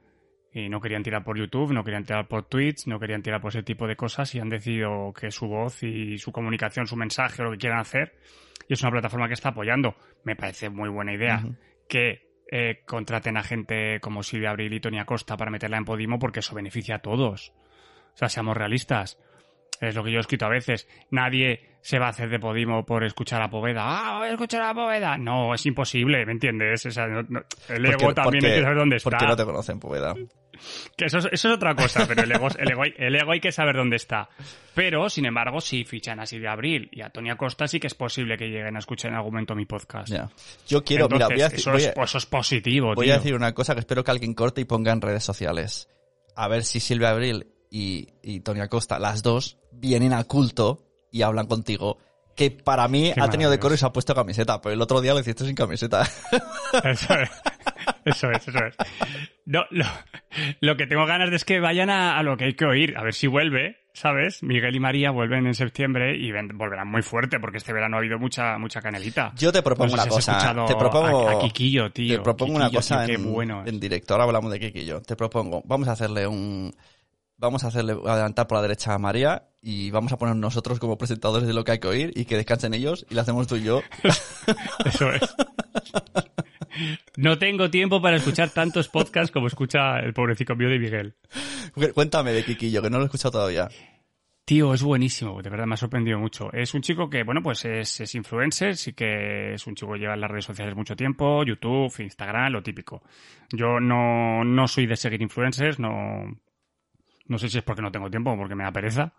Y 0.52 0.70
no 0.70 0.80
querían 0.80 1.02
tirar 1.02 1.22
por 1.22 1.36
YouTube, 1.36 1.72
no 1.72 1.84
querían 1.84 2.04
tirar 2.04 2.26
por 2.26 2.44
Twitch, 2.44 2.86
no 2.86 2.98
querían 2.98 3.22
tirar 3.22 3.42
por 3.42 3.50
ese 3.50 3.62
tipo 3.62 3.86
de 3.86 3.94
cosas 3.94 4.34
y 4.34 4.40
han 4.40 4.48
decidido 4.48 5.12
que 5.12 5.30
su 5.30 5.48
voz 5.48 5.82
y 5.82 6.16
su 6.16 6.32
comunicación, 6.32 6.86
su 6.86 6.96
mensaje, 6.96 7.42
lo 7.42 7.50
que 7.50 7.58
quieran 7.58 7.80
hacer, 7.80 8.16
y 8.66 8.72
es 8.72 8.80
una 8.80 8.90
plataforma 8.90 9.28
que 9.28 9.34
está 9.34 9.50
apoyando. 9.50 9.96
Me 10.24 10.34
parece 10.34 10.70
muy 10.70 10.88
buena 10.88 11.12
idea 11.12 11.44
que 11.86 12.30
eh, 12.50 12.82
contraten 12.86 13.36
a 13.36 13.42
gente 13.42 14.00
como 14.00 14.22
Silvia 14.22 14.50
Abril 14.50 14.72
y 14.72 14.80
Tony 14.80 14.98
Acosta 14.98 15.36
para 15.36 15.50
meterla 15.50 15.76
en 15.76 15.84
Podimo 15.84 16.18
porque 16.18 16.40
eso 16.40 16.54
beneficia 16.54 16.96
a 16.96 17.00
todos. 17.00 17.52
O 18.14 18.16
sea, 18.16 18.30
seamos 18.30 18.56
realistas. 18.56 19.18
Es 19.88 19.94
lo 19.94 20.04
que 20.04 20.10
yo 20.12 20.18
he 20.18 20.20
escrito 20.20 20.46
a 20.46 20.48
veces. 20.50 20.88
Nadie 21.10 21.74
se 21.80 21.98
va 21.98 22.06
a 22.06 22.10
hacer 22.10 22.30
de 22.30 22.38
Podimo 22.38 22.84
por 22.86 23.04
escuchar 23.04 23.42
a 23.42 23.50
Poveda. 23.50 23.82
¡Ah, 23.84 24.18
voy 24.18 24.28
a 24.28 24.32
escuchar 24.32 24.62
a 24.62 24.72
Poveda! 24.74 25.18
No, 25.18 25.54
es 25.54 25.66
imposible, 25.66 26.24
¿me 26.24 26.32
entiendes? 26.32 26.86
O 26.86 26.90
sea, 26.90 27.06
no- 27.06 27.22
no- 27.28 27.42
el 27.68 27.84
ego 27.84 27.98
Porque- 28.00 28.14
también 28.14 28.40
porque- 28.40 28.46
hay 28.46 28.54
que 28.58 28.62
saber 28.62 28.78
dónde 28.78 28.96
está. 28.96 29.10
Porque 29.10 29.26
no 29.26 29.36
te 29.36 29.44
conocen, 29.44 29.80
Poveda. 29.80 30.14
Que 30.96 31.06
eso, 31.06 31.18
es- 31.18 31.28
eso 31.32 31.48
es 31.48 31.54
otra 31.56 31.74
cosa, 31.74 32.06
pero 32.08 32.22
el 32.22 32.32
ego, 32.32 32.48
el, 32.58 32.70
ego, 32.70 32.82
hay- 32.84 32.94
el 32.96 33.14
ego 33.16 33.32
hay 33.32 33.40
que 33.40 33.52
saber 33.52 33.76
dónde 33.76 33.96
está. 33.96 34.28
Pero, 34.74 35.10
sin 35.10 35.26
embargo, 35.26 35.60
si 35.60 35.84
fichan 35.84 36.20
a 36.20 36.26
Silvia 36.26 36.52
Abril 36.52 36.88
y 36.92 37.02
a 37.02 37.10
Tony 37.10 37.28
Acosta, 37.30 37.66
sí 37.68 37.78
que 37.80 37.88
es 37.88 37.94
posible 37.94 38.38
que 38.38 38.46
lleguen 38.48 38.76
a 38.76 38.78
escuchar 38.78 39.10
en 39.10 39.16
algún 39.16 39.32
momento 39.32 39.54
mi 39.54 39.66
podcast. 39.66 40.10
Yo 40.68 40.82
quiero, 40.84 41.08
mira, 41.08 41.26
voy 41.26 41.40
a, 41.42 41.46
Entonces, 41.46 41.58
eso, 41.60 41.72
voy 41.72 41.82
a- 41.84 41.88
es, 41.90 41.94
eso 41.98 42.18
es 42.18 42.26
positivo, 42.26 42.94
voy 42.94 43.06
tío. 43.06 43.14
a 43.14 43.18
decir 43.18 43.34
una 43.34 43.52
cosa 43.52 43.74
que 43.74 43.80
espero 43.80 44.04
que 44.04 44.10
alguien 44.10 44.32
corte 44.32 44.60
y 44.60 44.64
ponga 44.64 44.92
en 44.92 45.00
redes 45.02 45.24
sociales. 45.24 45.88
A 46.36 46.48
ver 46.48 46.64
si 46.64 46.80
Silvia 46.80 47.10
Abril 47.10 47.46
y, 47.76 48.08
y 48.22 48.40
Tony 48.40 48.60
Acosta, 48.60 48.98
las 49.00 49.22
dos, 49.24 49.58
vienen 49.72 50.12
a 50.12 50.22
culto 50.24 50.84
y 51.10 51.22
hablan 51.22 51.46
contigo. 51.48 51.98
Que 52.36 52.50
para 52.50 52.86
mí 52.88 53.12
Qué 53.14 53.20
ha 53.20 53.28
tenido 53.28 53.50
decoro 53.50 53.74
y 53.74 53.78
se 53.78 53.86
ha 53.86 53.92
puesto 53.92 54.14
camiseta, 54.14 54.60
pero 54.60 54.72
el 54.72 54.80
otro 54.82 55.00
día 55.00 55.12
lo 55.14 55.20
hiciste 55.20 55.44
sin 55.44 55.54
camiseta. 55.56 56.02
Eso 56.84 57.14
es. 57.14 57.30
Eso 58.04 58.30
es, 58.30 58.48
eso 58.48 58.58
es. 58.66 58.74
No, 59.46 59.64
lo, 59.70 59.84
lo 60.60 60.76
que 60.76 60.86
tengo 60.86 61.06
ganas 61.06 61.30
de 61.30 61.36
es 61.36 61.44
que 61.44 61.58
vayan 61.60 61.88
a, 61.90 62.18
a 62.18 62.22
lo 62.22 62.36
que 62.36 62.44
hay 62.46 62.54
que 62.54 62.64
oír, 62.66 62.96
a 62.98 63.02
ver 63.02 63.14
si 63.14 63.26
vuelve, 63.26 63.78
¿sabes? 63.94 64.42
Miguel 64.42 64.74
y 64.76 64.80
María 64.80 65.10
vuelven 65.10 65.46
en 65.46 65.54
septiembre 65.54 66.16
y 66.16 66.30
ven- 66.32 66.56
volverán 66.56 66.88
muy 66.88 67.02
fuerte 67.02 67.38
porque 67.40 67.58
este 67.58 67.72
verano 67.72 67.96
ha 67.96 68.00
habido 68.00 68.18
mucha 68.18 68.58
mucha 68.58 68.80
canelita. 68.82 69.32
Yo 69.36 69.52
te 69.52 69.62
propongo 69.62 69.96
No 69.96 70.02
sé 70.02 70.02
una 70.02 70.04
si 70.04 70.08
cosa. 70.10 70.32
escuchado 70.32 70.66
Te 70.66 70.76
propongo, 70.76 71.28
a, 71.28 71.32
a 71.32 71.38
Quiquillo, 71.40 71.90
tío. 71.92 72.16
te 72.18 72.22
propongo 72.22 72.56
una 72.56 72.64
Quiquillo, 72.66 72.78
cosa 72.78 73.04
tío, 73.06 73.14
en, 73.16 73.32
bueno. 73.32 73.62
en 73.66 73.80
directo. 73.80 74.14
Ahora 74.14 74.24
hablamos 74.24 74.50
de 74.52 74.60
Kikillo. 74.60 75.00
Te 75.02 75.16
propongo, 75.16 75.62
vamos 75.64 75.88
a 75.88 75.92
hacerle 75.92 76.26
un, 76.26 76.74
vamos 77.44 77.64
a 77.64 77.68
hacerle 77.68 77.96
adelantar 78.06 78.46
por 78.46 78.58
la 78.58 78.62
derecha 78.62 78.94
a 78.94 78.98
María 78.98 79.48
y 79.60 79.90
vamos 79.90 80.12
a 80.12 80.18
poner 80.18 80.36
nosotros 80.36 80.78
como 80.78 80.98
presentadores 80.98 81.46
de 81.46 81.54
lo 81.54 81.64
que 81.64 81.72
hay 81.72 81.78
que 81.78 81.88
oír 81.88 82.12
y 82.14 82.24
que 82.24 82.36
descansen 82.36 82.74
ellos 82.74 83.06
y 83.08 83.14
lo 83.14 83.20
hacemos 83.20 83.46
tú 83.46 83.56
y 83.56 83.62
yo. 83.62 83.82
Eso 84.84 85.12
es. 85.12 85.22
No 87.16 87.38
tengo 87.38 87.70
tiempo 87.70 88.02
para 88.02 88.16
escuchar 88.16 88.50
tantos 88.50 88.88
podcasts 88.88 89.30
como 89.30 89.46
escucha 89.46 90.00
el 90.00 90.12
pobrecito 90.12 90.56
mío 90.56 90.68
de 90.68 90.78
Miguel. 90.78 91.14
Cuéntame 91.94 92.32
de 92.32 92.44
Kikillo, 92.44 92.82
que 92.82 92.90
no 92.90 92.98
lo 92.98 93.04
he 93.04 93.06
escuchado 93.06 93.32
todavía. 93.32 93.68
Tío, 94.44 94.74
es 94.74 94.82
buenísimo, 94.82 95.40
de 95.40 95.48
verdad 95.48 95.64
me 95.64 95.72
ha 95.72 95.78
sorprendido 95.78 96.18
mucho. 96.18 96.52
Es 96.52 96.74
un 96.74 96.82
chico 96.82 97.08
que, 97.08 97.22
bueno, 97.22 97.42
pues 97.42 97.64
es, 97.64 98.02
es 98.02 98.14
influencer, 98.14 98.76
sí 98.76 98.92
que 98.92 99.54
es 99.54 99.66
un 99.66 99.74
chico 99.74 99.94
que 99.94 100.00
lleva 100.00 100.12
en 100.12 100.20
las 100.20 100.30
redes 100.30 100.44
sociales 100.44 100.76
mucho 100.76 100.94
tiempo, 100.94 101.42
YouTube, 101.44 101.98
Instagram, 102.00 102.52
lo 102.52 102.62
típico. 102.62 103.02
Yo 103.50 103.80
no, 103.80 104.44
no 104.44 104.68
soy 104.68 104.84
de 104.84 104.96
seguir 104.96 105.22
influencers, 105.22 105.78
no, 105.78 106.26
no 107.26 107.38
sé 107.38 107.48
si 107.48 107.58
es 107.58 107.64
porque 107.64 107.82
no 107.82 107.92
tengo 107.92 108.10
tiempo 108.10 108.32
o 108.32 108.36
porque 108.36 108.54
me 108.54 108.64
da 108.64 108.72
pereza, 108.72 109.12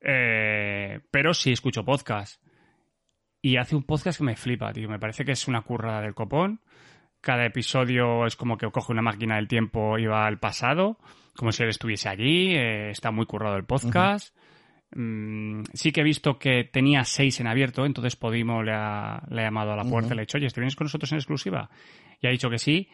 eh, 0.00 1.00
pero 1.10 1.34
sí 1.34 1.52
escucho 1.52 1.84
podcast. 1.84 2.42
Y 3.40 3.56
hace 3.56 3.76
un 3.76 3.82
podcast 3.82 4.18
que 4.18 4.24
me 4.24 4.36
flipa, 4.36 4.72
tío, 4.72 4.88
me 4.88 4.98
parece 4.98 5.24
que 5.24 5.32
es 5.32 5.48
una 5.48 5.62
currada 5.62 6.00
del 6.00 6.14
copón. 6.14 6.60
Cada 7.20 7.44
episodio 7.44 8.26
es 8.26 8.36
como 8.36 8.56
que 8.56 8.70
coge 8.70 8.92
una 8.92 9.02
máquina 9.02 9.36
del 9.36 9.48
tiempo 9.48 9.98
y 9.98 10.06
va 10.06 10.26
al 10.26 10.38
pasado, 10.38 10.98
como 11.36 11.52
si 11.52 11.62
él 11.62 11.68
estuviese 11.68 12.08
allí, 12.08 12.54
eh, 12.54 12.90
está 12.90 13.10
muy 13.10 13.26
currado 13.26 13.56
el 13.56 13.64
podcast. 13.64 14.34
Mm, 14.94 15.62
sí 15.72 15.90
que 15.90 16.02
he 16.02 16.04
visto 16.04 16.38
que 16.38 16.64
tenía 16.64 17.04
seis 17.04 17.40
en 17.40 17.46
abierto, 17.46 17.84
entonces 17.84 18.16
Podimo 18.16 18.62
le 18.62 18.72
ha, 18.72 19.22
le 19.28 19.40
ha 19.40 19.44
llamado 19.44 19.72
a 19.72 19.76
la 19.76 19.84
puerta 19.84 20.12
y 20.12 20.16
le 20.16 20.22
ha 20.22 20.24
dicho, 20.24 20.38
oye, 20.38 20.48
¿te 20.48 20.60
vienes 20.60 20.76
con 20.76 20.84
nosotros 20.84 21.10
en 21.12 21.18
exclusiva? 21.18 21.68
Y 22.20 22.26
ha 22.26 22.30
dicho 22.30 22.48
que 22.48 22.58
sí. 22.58 22.88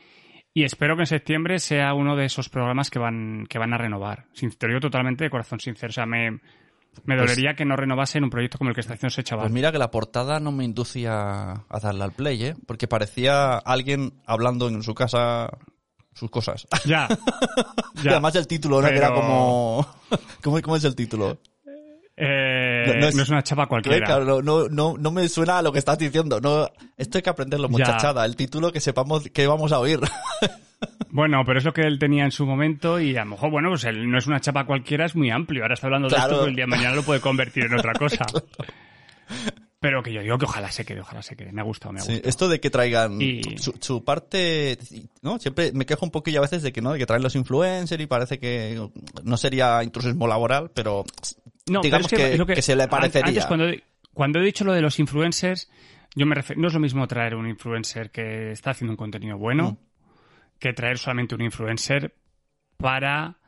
Y 0.53 0.65
espero 0.65 0.97
que 0.97 1.03
en 1.03 1.07
septiembre 1.07 1.59
sea 1.59 1.95
uno 1.95 2.17
de 2.17 2.25
esos 2.25 2.49
programas 2.49 2.91
que 2.91 2.99
van, 2.99 3.47
que 3.49 3.59
van 3.59 3.73
a 3.73 3.79
renovar. 3.79 4.27
Sin, 4.33 4.51
te 4.51 4.67
lo 4.67 4.73
digo 4.73 4.81
totalmente 4.81 5.25
de 5.25 5.31
corazón 5.31 5.61
sincero. 5.61 5.91
O 5.91 5.93
sea, 5.93 6.07
me, 6.07 6.41
me 7.05 7.17
dolería 7.17 7.55
que 7.55 7.65
no 7.65 7.77
renovasen 7.77 8.25
un 8.25 8.31
proyecto 8.31 8.59
como 8.59 8.71
el 8.71 8.75
que 8.75 8.81
está 8.81 8.95
haciendo 8.95 9.13
ese 9.13 9.23
chaval. 9.23 9.45
Pues 9.45 9.53
mira 9.53 9.71
que 9.71 9.79
la 9.79 9.91
portada 9.91 10.41
no 10.41 10.51
me 10.51 10.65
inducía 10.65 11.53
a 11.69 11.81
darle 11.81 12.05
al 12.05 12.13
play, 12.13 12.45
¿eh? 12.45 12.55
Porque 12.67 12.89
parecía 12.89 13.59
alguien 13.59 14.15
hablando 14.27 14.69
en 14.69 14.83
su 14.83 14.95
casa 14.95 15.51
sus 16.15 16.31
cosas. 16.31 16.67
Ya. 16.85 17.09
Y 18.03 18.09
además 18.09 18.35
el 18.37 18.47
título, 18.47 18.81
¿no? 18.81 18.89
Que 18.89 18.97
era 18.97 19.13
como... 19.13 19.87
¿Cómo, 20.43 20.63
¿Cómo 20.63 20.77
es 20.77 20.85
el 20.85 20.95
título? 20.97 21.39
Eh, 22.17 22.60
No- 22.87 22.95
no, 22.95 23.11
no 23.13 23.23
es, 23.23 23.29
una 23.29 23.43
chapa 23.43 23.67
cualquiera. 23.67 24.07
Claro, 24.07 24.43
no, 24.43 24.69
no, 24.69 24.97
no, 24.99 25.11
me 25.11 25.29
suena 25.29 25.59
a 25.59 25.63
lo 25.63 25.73
que 25.73 25.79
estás 25.79 25.99
diciendo. 25.99 26.41
No, 26.41 26.69
esto 26.97 27.19
hay 27.19 27.23
que 27.23 27.31
aprenderlo, 27.31 27.69
Ya. 27.69 27.73
muchachada. 27.73 28.25
El 28.25 28.37
título 28.37 28.73
que 28.73 28.81
sepamos 28.81 29.29
que 29.33 29.47
vamos 29.47 29.73
a 29.73 29.79
oír. 29.79 30.01
Bueno, 31.13 31.43
pero 31.45 31.59
es 31.59 31.65
lo 31.65 31.75
que 31.75 31.83
él 31.83 31.99
tenía 31.99 32.25
en 32.25 32.31
su 32.31 32.47
momento 32.47 32.99
y 32.99 33.15
a 33.17 33.25
lo 33.25 33.33
mejor, 33.33 33.51
bueno, 33.51 33.69
pues 33.69 33.85
él 33.85 34.11
no 34.11 34.17
es 34.17 34.27
una 34.27 34.41
chapa 34.41 34.65
cualquiera, 34.65 35.05
es 35.05 35.15
muy 35.15 35.29
amplio. 35.29 35.63
Ahora 35.63 35.75
está 35.75 35.89
hablando 35.89 36.09
de 36.09 36.17
esto, 36.17 36.29
pero 36.31 36.45
el 36.47 36.55
día 36.57 36.65
de 36.65 36.71
mañana 36.71 36.95
lo 36.95 37.03
puede 37.03 37.21
convertir 37.21 37.65
en 37.65 37.75
otra 37.75 37.93
cosa. 37.99 38.25
Pero 39.81 40.03
que 40.03 40.13
yo 40.13 40.21
digo 40.23 40.37
que 40.39 40.45
ojalá 40.45 40.71
se 40.71 40.85
quede, 40.85 41.01
ojalá 41.01 41.23
se 41.23 41.37
quede. 41.37 41.53
Me 41.53 41.63
ha 41.63 41.65
gustado, 41.65 41.93
me 41.93 42.01
ha 42.01 42.03
Sí, 42.03 42.13
gustado. 42.13 42.29
esto 42.29 42.49
de 42.49 42.61
que 42.61 42.69
traigan 42.71 43.21
Y- 43.21 43.43
su, 43.59 43.75
su 43.81 44.05
parte, 44.05 44.79
¿no? 45.23 45.39
Siempre 45.39 45.73
me 45.73 45.85
quejo 45.87 46.05
un 46.05 46.11
poquillo 46.11 46.39
a 46.39 46.43
veces 46.43 46.63
de 46.63 46.73
que 46.73 46.81
no, 46.83 46.93
de 46.93 46.99
que 46.99 47.07
traen 47.07 47.23
los 47.23 47.35
influencers 47.35 48.03
y 48.03 48.07
parece 48.07 48.39
que 48.39 48.81
no 49.25 49.37
sería 49.37 49.83
intrusismo 49.83 50.27
laboral, 50.29 50.71
pero 50.75 51.05
No, 51.71 51.81
digamos 51.83 52.13
es 52.13 52.19
que, 52.19 52.33
es 52.33 52.39
lo 52.39 52.47
que 52.47 52.61
se 52.63 52.77
le 52.77 52.89
parecería. 52.89 53.29
Antes, 53.29 53.47
cuando, 53.47 53.71
cuando 54.13 54.41
he 54.41 54.45
dicho 54.45 54.65
lo 54.65 54.73
de 54.73 54.81
los 54.83 54.99
influencers, 54.99 55.71
yo 56.15 56.27
me 56.27 56.35
refiero, 56.35 56.61
no 56.61 56.69
es 56.69 56.75
lo 56.75 56.81
mismo 56.81 57.07
traer 57.07 57.35
un 57.35 57.49
influencer 57.49 58.11
que 58.11 58.51
está 58.53 58.71
haciendo 58.73 58.93
un 58.93 58.97
contenido 58.97 59.39
bueno 59.39 59.79
que 60.59 60.73
traer 60.75 60.99
solamente 60.99 61.35
un 61.35 61.41
influencer 61.43 62.15
para 62.77 63.39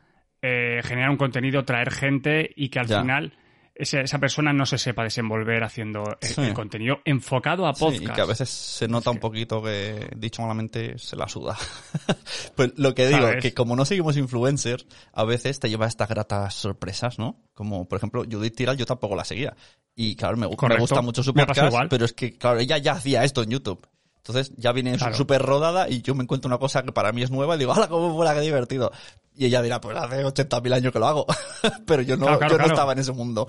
eh, 0.40 0.80
generar 0.82 1.10
un 1.10 1.16
contenido, 1.18 1.64
traer 1.64 1.90
gente 1.90 2.50
y 2.56 2.68
que 2.70 2.78
al 2.78 2.86
Ya. 2.86 3.00
final 3.00 3.32
esa 3.74 4.18
persona 4.18 4.52
no 4.52 4.66
se 4.66 4.76
sepa 4.78 5.02
desenvolver 5.02 5.64
haciendo 5.64 6.04
el, 6.20 6.28
Sí. 6.28 6.40
el 6.42 6.54
contenido 6.54 6.98
enfocado 7.04 7.66
a 7.66 7.74
Sí, 7.74 7.80
podcast. 7.80 8.02
y 8.02 8.06
que 8.06 8.20
a 8.20 8.24
veces 8.26 8.48
se 8.50 8.86
nota 8.88 9.10
un 9.10 9.18
poquito 9.18 9.62
que, 9.62 10.08
dicho 10.16 10.42
malamente, 10.42 10.98
se 10.98 11.16
la 11.16 11.26
suda. 11.28 11.56
pues 12.56 12.72
lo 12.76 12.94
que 12.94 13.06
digo, 13.08 13.20
¿Sabes? 13.20 13.42
que 13.42 13.54
como 13.54 13.76
no 13.76 13.84
seguimos 13.84 14.16
influencers, 14.16 14.86
a 15.12 15.24
veces 15.24 15.58
te 15.60 15.70
lleva 15.70 15.86
estas 15.86 16.08
gratas 16.08 16.54
sorpresas, 16.54 17.18
¿no? 17.18 17.40
Como, 17.54 17.88
por 17.88 17.96
ejemplo, 17.98 18.24
Judith 18.30 18.56
Tiral, 18.56 18.76
yo 18.76 18.86
tampoco 18.86 19.16
la 19.16 19.24
seguía. 19.24 19.56
Y 19.94 20.16
claro, 20.16 20.36
me, 20.36 20.46
me 20.48 20.78
gusta 20.78 21.02
mucho 21.02 21.22
su 21.22 21.34
podcast, 21.34 21.76
pero 21.90 22.04
es 22.04 22.12
que, 22.12 22.36
claro, 22.36 22.58
ella 22.60 22.78
ya 22.78 22.92
hacía 22.92 23.24
esto 23.24 23.42
en 23.42 23.50
YouTube. 23.50 23.86
Entonces 24.24 24.52
ya 24.56 24.70
viene 24.72 24.96
Claro. 24.96 25.14
súper 25.14 25.42
rodada 25.42 25.88
y 25.88 26.00
yo 26.02 26.14
me 26.14 26.22
encuentro 26.22 26.48
una 26.48 26.58
cosa 26.58 26.82
que 26.84 26.92
para 26.92 27.10
mí 27.12 27.22
es 27.22 27.30
nueva 27.32 27.56
y 27.56 27.58
digo, 27.58 27.72
¡hala, 27.74 27.88
cómo 27.88 28.14
fuera, 28.14 28.32
qué 28.34 28.40
divertido! 28.40 28.92
Y 29.34 29.46
ella 29.46 29.60
dirá, 29.62 29.80
pues 29.80 29.96
hace 29.96 30.24
80.000 30.24 30.72
años 30.74 30.92
que 30.92 30.98
lo 31.00 31.06
hago. 31.08 31.26
Pero 31.86 32.02
yo 32.02 32.16
no, 32.16 32.26
Claro, 32.26 32.38
claro, 32.38 32.52
yo 32.52 32.58
no 32.58 32.64
claro. 32.64 32.72
estaba 32.74 32.92
en 32.92 32.98
ese 33.00 33.12
mundo. 33.12 33.46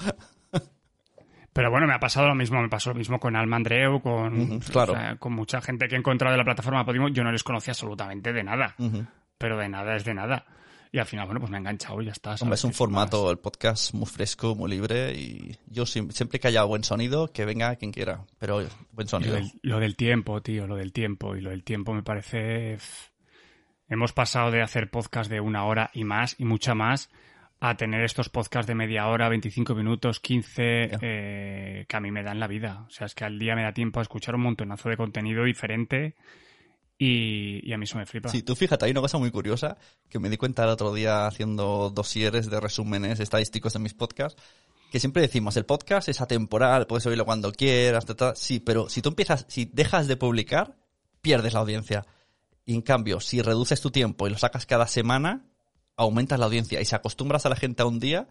Pero 1.54 1.70
bueno, 1.70 1.86
me 1.86 1.94
ha 1.94 2.00
pasado 2.00 2.28
lo 2.28 2.34
mismo, 2.36 2.60
me 2.60 2.70
pasó 2.70 2.90
lo 2.90 2.96
mismo 2.96 3.20
con 3.20 3.36
Alma 3.36 3.58
Andreu, 3.58 4.02
con, 4.02 4.60
claro. 4.62 4.94
o 4.94 4.96
sea, 4.96 5.16
con 5.18 5.34
mucha 5.34 5.62
gente 5.62 5.88
que 5.88 5.94
he 5.96 6.00
encontrado 6.00 6.32
de 6.32 6.40
la 6.40 6.44
plataforma 6.44 6.84
Podimo, 6.84 7.10
yo 7.10 7.24
no 7.24 7.32
les 7.32 7.44
conocía 7.44 7.74
absolutamente 7.74 8.34
de 8.34 8.44
nada, 8.44 8.76
pero 9.38 9.58
de 9.60 9.70
nada 9.70 9.96
es 9.96 10.04
de 10.04 10.16
nada. 10.16 10.46
Y 10.96 11.00
al 11.00 11.08
final, 11.08 11.26
bueno, 11.26 11.40
pues 11.40 11.50
me 11.50 11.58
ha 11.58 11.60
enganchado 11.60 12.00
y 12.04 12.06
ya 12.06 12.12
está. 12.12 12.36
Hombre, 12.40 12.54
es 12.54 12.64
un 12.64 12.72
formato, 12.72 13.32
el 13.32 13.40
podcast, 13.40 13.96
muy 13.96 14.06
fresco, 14.06 14.54
muy 14.54 14.70
libre 14.70 15.12
y 15.16 15.58
yo 15.66 15.88
siempre 15.88 16.40
que 16.40 16.48
haya 16.48 16.64
buen 16.66 16.84
sonido, 16.84 17.32
que 17.34 17.46
venga 17.46 17.76
quien 17.78 17.92
quiera, 17.92 18.24
pero 18.38 18.62
buen 18.92 19.08
sonido. 19.08 19.34
Lo 19.34 19.40
del, 19.40 19.52
lo 19.64 19.80
del 19.80 19.96
tiempo, 19.96 20.40
tío, 20.44 20.68
lo 20.68 20.76
del 20.76 20.94
tiempo. 20.94 21.36
Y 21.36 21.42
lo 21.42 21.50
del 21.50 21.64
tiempo 21.64 21.94
me 21.96 22.04
parece... 22.04 22.78
Hemos 23.90 24.14
pasado 24.14 24.52
de 24.52 24.62
hacer 24.62 24.92
podcast 24.92 25.32
de 25.32 25.40
una 25.40 25.66
hora 25.66 25.90
y 25.96 26.04
más, 26.04 26.36
y 26.40 26.46
mucha 26.46 26.76
más, 26.76 27.10
a 27.60 27.76
tener 27.76 28.04
estos 28.04 28.30
podcasts 28.30 28.68
de 28.68 28.76
media 28.76 29.08
hora, 29.08 29.30
25 29.30 29.74
minutos, 29.74 30.20
15, 30.20 30.90
Ya. 30.92 31.00
eh, 31.02 31.86
que 31.88 31.98
a 31.98 32.02
mí 32.02 32.12
me 32.12 32.22
dan 32.22 32.40
la 32.40 32.46
vida. 32.48 32.86
O 32.88 32.90
sea, 32.92 33.08
es 33.08 33.16
que 33.16 33.26
al 33.26 33.40
día 33.40 33.56
me 33.56 33.64
da 33.64 33.74
tiempo 33.74 34.00
a 34.00 34.04
escuchar 34.04 34.36
un 34.36 34.42
montonazo 34.42 34.90
de 34.90 34.98
contenido 34.98 35.44
diferente 35.44 36.14
y, 37.06 37.74
a 37.74 37.78
mí 37.78 37.84
eso 37.84 37.98
me 37.98 38.06
flipa. 38.06 38.30
Sí, 38.30 38.44
tú 38.44 38.56
fíjate, 38.56 38.86
hay 38.86 38.92
una 38.92 39.02
cosa 39.02 39.18
muy 39.18 39.30
curiosa 39.30 39.78
que 40.10 40.20
me 40.20 40.30
di 40.30 40.38
cuenta 40.38 40.64
el 40.64 40.70
otro 40.70 40.94
día 40.94 41.28
haciendo 41.28 41.90
dosieres 41.90 42.50
de 42.50 42.60
resúmenes 42.60 43.20
estadísticos 43.20 43.74
de 43.74 43.80
mis 43.80 43.94
podcasts, 43.94 44.42
que 44.92 45.00
siempre 45.00 45.22
decimos, 45.22 45.58
el 45.58 45.66
podcast 45.66 46.08
es 46.08 46.22
atemporal, 46.22 46.88
puedes 46.88 47.06
oírlo 47.06 47.26
cuando 47.26 47.52
quieras, 47.52 48.06
ta, 48.06 48.16
ta. 48.16 48.36
sí, 48.36 48.60
pero 48.60 48.90
si 48.90 49.02
tú 49.02 49.10
empiezas, 49.10 49.46
si 49.50 49.66
dejas 49.66 50.08
de 50.08 50.16
publicar, 50.16 50.78
pierdes 51.22 51.54
la 51.54 51.60
audiencia. 51.60 52.06
Y 52.66 52.76
en 52.76 52.82
cambio, 52.82 53.20
si 53.20 53.42
reduces 53.42 53.82
tu 53.82 53.92
tiempo 53.92 54.28
y 54.28 54.30
lo 54.30 54.38
sacas 54.38 54.66
cada 54.66 54.88
semana, 54.88 55.46
aumentas 55.98 56.40
la 56.40 56.46
audiencia. 56.46 56.80
Y 56.80 56.86
si 56.86 56.96
acostumbras 56.96 57.46
a 57.46 57.50
la 57.50 57.56
gente 57.56 57.82
a 57.82 57.86
un 57.86 58.00
día, 58.00 58.30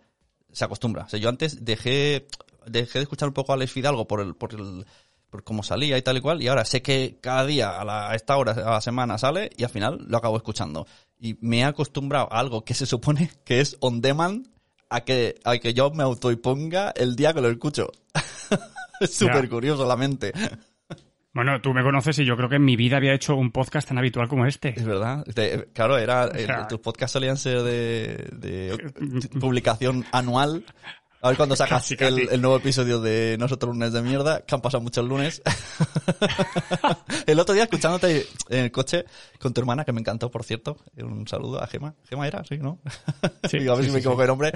se 0.50 0.64
acostumbra. 0.64 1.06
Yo 1.08 1.28
antes 1.28 1.64
dejé, 1.64 2.26
dejé 2.66 3.00
de 3.00 3.02
escuchar 3.02 3.28
un 3.28 3.34
poco 3.34 3.52
a 3.52 3.56
Alex 3.56 3.72
Fidalgo 3.72 4.06
por 4.06 4.20
el, 4.20 4.34
por 4.34 4.54
el, 4.54 4.86
por 5.32 5.44
cómo 5.44 5.62
salía 5.62 5.96
y 5.96 6.02
tal 6.02 6.18
y 6.18 6.20
cual, 6.20 6.42
y 6.42 6.48
ahora 6.48 6.66
sé 6.66 6.82
que 6.82 7.16
cada 7.22 7.46
día 7.46 7.80
a, 7.80 7.84
la- 7.86 8.10
a 8.10 8.14
esta 8.14 8.36
hora 8.36 8.52
a 8.52 8.70
la 8.72 8.80
semana 8.82 9.16
sale 9.16 9.48
y 9.56 9.64
al 9.64 9.70
final 9.70 10.04
lo 10.06 10.18
acabo 10.18 10.36
escuchando. 10.36 10.86
Y 11.18 11.38
me 11.40 11.60
he 11.60 11.64
acostumbrado 11.64 12.28
a 12.30 12.38
algo 12.38 12.64
que 12.66 12.74
se 12.74 12.84
supone 12.84 13.30
que 13.46 13.60
es 13.60 13.78
on 13.80 14.02
demand 14.02 14.46
a 14.90 15.00
que, 15.00 15.36
a 15.44 15.56
que 15.56 15.72
yo 15.72 15.90
me 15.90 16.02
autoimponga 16.02 16.90
el 16.94 17.16
día 17.16 17.32
que 17.32 17.40
lo 17.40 17.48
escucho. 17.48 17.90
es 19.00 19.14
súper 19.14 19.48
curioso 19.48 19.86
la 19.88 19.96
mente. 19.96 20.32
Bueno, 21.32 21.62
tú 21.62 21.72
me 21.72 21.82
conoces 21.82 22.18
y 22.18 22.26
yo 22.26 22.36
creo 22.36 22.50
que 22.50 22.56
en 22.56 22.64
mi 22.66 22.76
vida 22.76 22.98
había 22.98 23.14
hecho 23.14 23.34
un 23.34 23.52
podcast 23.52 23.88
tan 23.88 23.96
habitual 23.96 24.28
como 24.28 24.44
este. 24.44 24.74
Es 24.78 24.84
verdad. 24.84 25.24
De- 25.24 25.70
claro, 25.72 25.96
era, 25.96 26.26
eh, 26.26 26.44
sea- 26.44 26.68
tus 26.68 26.80
podcasts 26.80 27.12
solían 27.14 27.38
ser 27.38 27.62
de, 27.62 28.28
de 28.32 28.92
publicación 29.40 30.04
anual. 30.12 30.66
A 31.22 31.28
ver 31.28 31.36
cuando 31.36 31.56
sacas 31.56 31.82
Casi, 31.82 31.96
casi. 31.96 32.22
El, 32.22 32.28
el 32.30 32.42
nuevo 32.42 32.56
episodio 32.56 33.00
de 33.00 33.36
Nosotros 33.38 33.72
lunes 33.74 33.92
de 33.92 34.02
mierda, 34.02 34.42
que 34.42 34.54
han 34.54 34.60
pasado 34.60 34.82
muchos 34.82 35.06
lunes. 35.06 35.40
el 37.26 37.38
otro 37.38 37.54
día 37.54 37.64
escuchándote 37.64 38.26
en 38.48 38.64
el 38.64 38.72
coche 38.72 39.04
con 39.40 39.54
tu 39.54 39.60
hermana, 39.60 39.84
que 39.84 39.92
me 39.92 40.00
encantó, 40.00 40.30
por 40.30 40.44
cierto. 40.44 40.76
Un 40.96 41.26
saludo 41.26 41.62
a 41.62 41.66
Gema. 41.66 41.94
Gema 42.08 42.26
era, 42.26 42.44
sí, 42.44 42.58
¿no? 42.58 42.80
Sí, 43.48 43.58
digo, 43.60 43.72
a 43.72 43.76
ver 43.76 43.84
sí, 43.84 43.90
si 43.90 43.94
me 43.94 44.00
equivoco 44.00 44.20
de 44.20 44.26
nombre. 44.26 44.52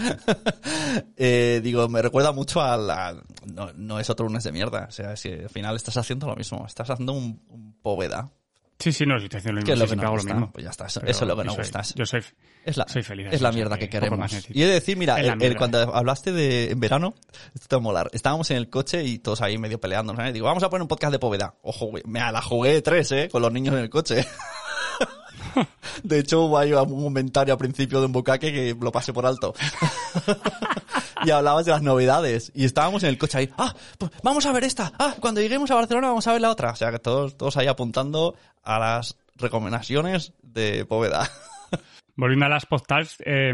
Eh, 1.16 1.60
digo, 1.62 1.88
me 1.88 2.02
recuerda 2.02 2.32
mucho 2.32 2.60
a 2.60 2.76
la... 2.76 3.16
No, 3.46 3.72
no 3.74 4.00
es 4.00 4.10
otro 4.10 4.26
lunes 4.26 4.44
de 4.44 4.52
mierda. 4.52 4.86
O 4.88 4.92
sea, 4.92 5.16
si 5.16 5.30
al 5.30 5.48
final 5.48 5.76
estás 5.76 5.96
haciendo 5.96 6.26
lo 6.26 6.36
mismo. 6.36 6.64
Estás 6.66 6.90
haciendo 6.90 7.12
un, 7.12 7.42
un 7.48 7.80
poveda. 7.80 8.30
Sí, 8.78 8.92
sí, 8.92 9.06
no, 9.06 9.18
si 9.18 9.28
te 9.28 9.38
haciendo 9.38 9.60
lo 9.60 9.64
Que 9.64 9.72
mismo, 9.72 9.74
es 9.74 9.78
lo 9.80 9.86
sí, 9.86 9.88
que 9.88 9.88
siempre 9.88 9.96
nos 9.96 10.04
hago 10.04 10.14
gusta. 10.16 10.28
lo 10.28 10.34
mismo. 10.40 10.52
Pues 10.52 10.64
ya 10.64 10.70
está, 10.70 10.86
eso, 10.86 11.00
es 11.06 11.20
lo 11.22 11.36
que 11.36 11.44
nos 11.44 11.56
gusta. 11.56 11.82
Yo 11.94 12.04
soy, 12.06 12.20
Es 12.64 12.76
la, 12.76 12.86
soy 12.86 13.02
feliz. 13.02 13.28
es 13.30 13.40
la 13.40 13.50
mierda 13.52 13.78
que 13.78 13.86
poco 13.88 14.00
queremos. 14.00 14.32
Y 14.50 14.62
he 14.62 14.66
de 14.66 14.72
decir, 14.74 14.96
mira, 14.98 15.18
el- 15.18 15.42
el- 15.42 15.56
cuando 15.56 15.94
hablaste 15.94 16.30
de 16.32 16.70
en 16.72 16.78
verano, 16.80 17.14
esto 17.54 17.68
te 17.68 17.76
va 17.76 17.80
a 17.80 17.82
molar. 17.82 18.10
Estábamos 18.12 18.50
en 18.50 18.58
el 18.58 18.68
coche 18.68 19.02
y 19.04 19.18
todos 19.18 19.40
ahí 19.40 19.56
medio 19.56 19.80
peleando. 19.80 20.12
¿no? 20.12 20.30
Digo, 20.30 20.46
vamos 20.46 20.62
a 20.62 20.68
poner 20.68 20.82
un 20.82 20.88
podcast 20.88 21.12
de 21.12 21.18
Poveda. 21.18 21.54
Ojo, 21.62 21.86
güey, 21.86 22.02
me 22.06 22.20
la 22.20 22.42
jugué 22.42 22.82
tres, 22.82 23.10
¿eh? 23.12 23.28
Con 23.32 23.40
los 23.42 23.50
niños 23.52 23.74
en 23.74 23.80
el 23.80 23.88
coche. 23.90 24.26
De 26.02 26.18
hecho, 26.18 26.42
hubo 26.42 26.58
ahí 26.58 26.72
un 26.74 27.02
comentario 27.04 27.54
al 27.54 27.58
principio 27.58 28.00
de 28.00 28.06
un 28.06 28.12
bucaque 28.12 28.52
que 28.52 28.76
lo 28.78 28.92
pasé 28.92 29.14
por 29.14 29.24
alto. 29.24 29.54
y 31.24 31.30
hablabas 31.30 31.64
de 31.64 31.72
las 31.72 31.82
novedades. 31.82 32.52
Y 32.54 32.64
estábamos 32.64 33.02
en 33.02 33.10
el 33.10 33.18
coche 33.18 33.38
ahí. 33.38 33.50
Ah, 33.58 33.74
pues 33.98 34.10
vamos 34.22 34.46
a 34.46 34.52
ver 34.52 34.64
esta. 34.64 34.92
Ah, 34.98 35.14
cuando 35.20 35.40
lleguemos 35.40 35.70
a 35.70 35.74
Barcelona 35.74 36.08
vamos 36.08 36.26
a 36.26 36.32
ver 36.32 36.40
la 36.40 36.50
otra. 36.50 36.70
O 36.70 36.76
sea, 36.76 36.90
que 36.90 36.98
todos, 36.98 37.36
todos 37.36 37.56
ahí 37.56 37.66
apuntando 37.66 38.34
a 38.62 38.78
las 38.78 39.16
recomendaciones 39.36 40.32
de 40.42 40.84
Poveda. 40.84 41.28
Volviendo 42.16 42.46
a 42.46 42.48
las 42.48 42.66
postals, 42.66 43.16
eh, 43.24 43.52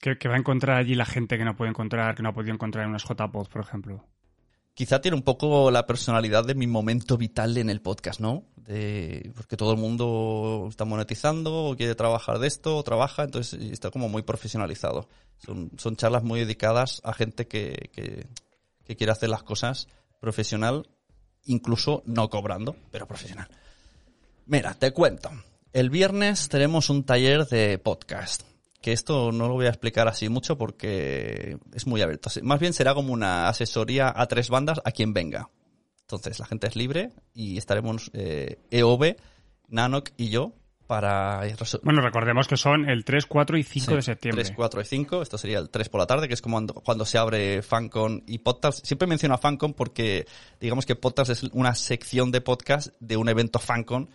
que, 0.00 0.16
que 0.16 0.28
va 0.28 0.34
a 0.36 0.38
encontrar 0.38 0.76
allí 0.76 0.94
la 0.94 1.06
gente 1.06 1.36
que 1.38 1.44
no 1.44 1.56
puede 1.56 1.70
encontrar, 1.70 2.14
que 2.14 2.22
no 2.22 2.30
ha 2.30 2.34
podido 2.34 2.54
encontrar 2.54 2.84
en 2.84 2.90
unas 2.90 3.04
JPod, 3.04 3.48
por 3.48 3.62
ejemplo. 3.62 4.04
Quizá 4.78 5.00
tiene 5.00 5.16
un 5.16 5.24
poco 5.24 5.72
la 5.72 5.86
personalidad 5.86 6.44
de 6.44 6.54
mi 6.54 6.68
momento 6.68 7.16
vital 7.16 7.56
en 7.56 7.68
el 7.68 7.80
podcast, 7.80 8.20
¿no? 8.20 8.44
Porque 9.34 9.56
todo 9.56 9.72
el 9.72 9.76
mundo 9.76 10.68
está 10.70 10.84
monetizando 10.84 11.64
o 11.64 11.76
quiere 11.76 11.96
trabajar 11.96 12.38
de 12.38 12.46
esto 12.46 12.76
o 12.76 12.84
trabaja, 12.84 13.24
entonces 13.24 13.60
está 13.72 13.90
como 13.90 14.08
muy 14.08 14.22
profesionalizado. 14.22 15.08
Son, 15.44 15.96
charlas 15.96 16.22
muy 16.22 16.38
dedicadas 16.38 17.00
a 17.02 17.12
gente 17.12 17.48
que, 17.48 17.90
que 18.84 18.96
quiere 18.96 19.10
hacer 19.10 19.30
las 19.30 19.42
cosas 19.42 19.88
profesional, 20.20 20.88
incluso 21.44 22.04
no 22.06 22.30
cobrando, 22.30 22.76
pero 22.92 23.08
profesional. 23.08 23.48
Mira, 24.46 24.74
te 24.74 24.92
cuento. 24.92 25.28
El 25.72 25.90
viernes 25.90 26.48
tenemos 26.48 26.88
un 26.88 27.02
taller 27.02 27.48
de 27.48 27.78
podcast. 27.78 28.44
Que 28.80 28.92
esto 28.92 29.32
no 29.32 29.48
lo 29.48 29.54
voy 29.54 29.66
a 29.66 29.70
explicar 29.70 30.06
así 30.06 30.28
mucho 30.28 30.56
porque 30.56 31.58
es 31.74 31.86
muy 31.86 32.00
abierto. 32.00 32.30
Más 32.42 32.60
bien 32.60 32.72
será 32.72 32.94
como 32.94 33.12
una 33.12 33.48
asesoría 33.48 34.12
a 34.14 34.26
tres 34.26 34.50
bandas 34.50 34.80
a 34.84 34.92
quien 34.92 35.12
venga. 35.12 35.50
Entonces, 36.02 36.38
la 36.38 36.46
gente 36.46 36.68
es 36.68 36.76
libre 36.76 37.12
y 37.34 37.58
estaremos 37.58 38.10
eh, 38.14 38.60
EOB, 38.70 39.16
Nanok 39.68 40.10
y 40.16 40.30
yo 40.30 40.54
para 40.88 41.42
Bueno, 41.82 42.00
recordemos 42.00 42.48
que 42.48 42.56
son 42.56 42.88
el 42.88 43.04
3, 43.04 43.26
4 43.26 43.58
y 43.58 43.62
5 43.62 43.86
Sí, 43.86 43.94
de 43.94 44.02
septiembre. 44.02 44.42
3, 44.42 44.56
4 44.56 44.80
y 44.80 44.84
5. 44.86 45.22
Esto 45.22 45.36
sería 45.36 45.58
el 45.58 45.68
3 45.68 45.88
por 45.90 46.00
la 46.00 46.06
tarde, 46.06 46.26
que 46.26 46.34
es 46.34 46.40
como 46.40 46.66
cuando, 46.66 47.04
se 47.04 47.18
abre 47.18 47.60
Fancon 47.60 48.24
y 48.26 48.38
Podcasts. 48.38 48.88
Siempre 48.88 49.06
menciono 49.06 49.34
a 49.34 49.38
Fancon 49.38 49.74
porque 49.74 50.26
digamos 50.58 50.86
que 50.86 50.96
Podcasts 50.96 51.44
es 51.44 51.50
una 51.52 51.74
sección 51.74 52.32
de 52.32 52.40
podcast 52.40 52.88
de 53.00 53.18
un 53.18 53.28
evento 53.28 53.58
Fancon. 53.58 54.08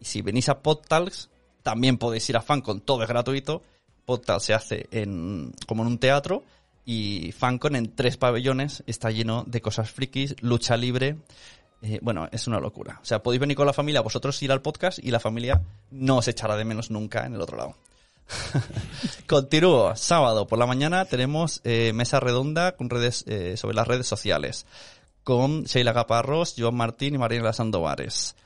Y 0.00 0.06
si 0.06 0.22
venís 0.22 0.48
a 0.48 0.62
Podtalks, 0.62 1.30
también 1.62 1.98
podéis 1.98 2.28
ir 2.30 2.38
a 2.38 2.42
Fancon, 2.42 2.80
todo 2.80 3.02
es 3.02 3.08
gratuito. 3.08 3.62
Podtalks 4.04 4.44
se 4.44 4.54
hace 4.54 4.86
en, 4.90 5.52
como 5.66 5.82
en 5.82 5.88
un 5.88 5.98
teatro 5.98 6.44
y 6.84 7.32
Fancon 7.32 7.76
en 7.76 7.94
tres 7.94 8.16
pabellones 8.16 8.82
está 8.86 9.10
lleno 9.10 9.44
de 9.46 9.60
cosas 9.60 9.90
frikis, 9.90 10.36
lucha 10.40 10.76
libre. 10.76 11.16
Eh, 11.82 11.98
bueno, 12.02 12.28
es 12.32 12.46
una 12.46 12.60
locura. 12.60 12.98
O 13.02 13.04
sea, 13.04 13.22
podéis 13.22 13.40
venir 13.40 13.56
con 13.56 13.66
la 13.66 13.72
familia, 13.72 14.00
vosotros 14.00 14.42
ir 14.42 14.52
al 14.52 14.62
podcast 14.62 14.98
y 15.02 15.10
la 15.10 15.20
familia 15.20 15.62
no 15.90 16.18
os 16.18 16.28
echará 16.28 16.56
de 16.56 16.64
menos 16.64 16.90
nunca 16.90 17.26
en 17.26 17.34
el 17.34 17.40
otro 17.40 17.56
lado. 17.56 17.76
Continúo. 19.26 19.94
Sábado 19.96 20.46
por 20.46 20.58
la 20.58 20.66
mañana 20.66 21.04
tenemos 21.04 21.60
eh, 21.64 21.92
mesa 21.94 22.20
redonda 22.20 22.72
con 22.76 22.90
redes 22.90 23.24
eh, 23.26 23.56
sobre 23.56 23.74
las 23.76 23.86
redes 23.86 24.06
sociales 24.06 24.66
con 25.24 25.64
Sheila 25.64 25.92
Gaparros, 25.92 26.54
Joan 26.56 26.76
Martín 26.76 27.14
y 27.14 27.18
Mariela 27.18 27.52
Sandovares. 27.52 28.36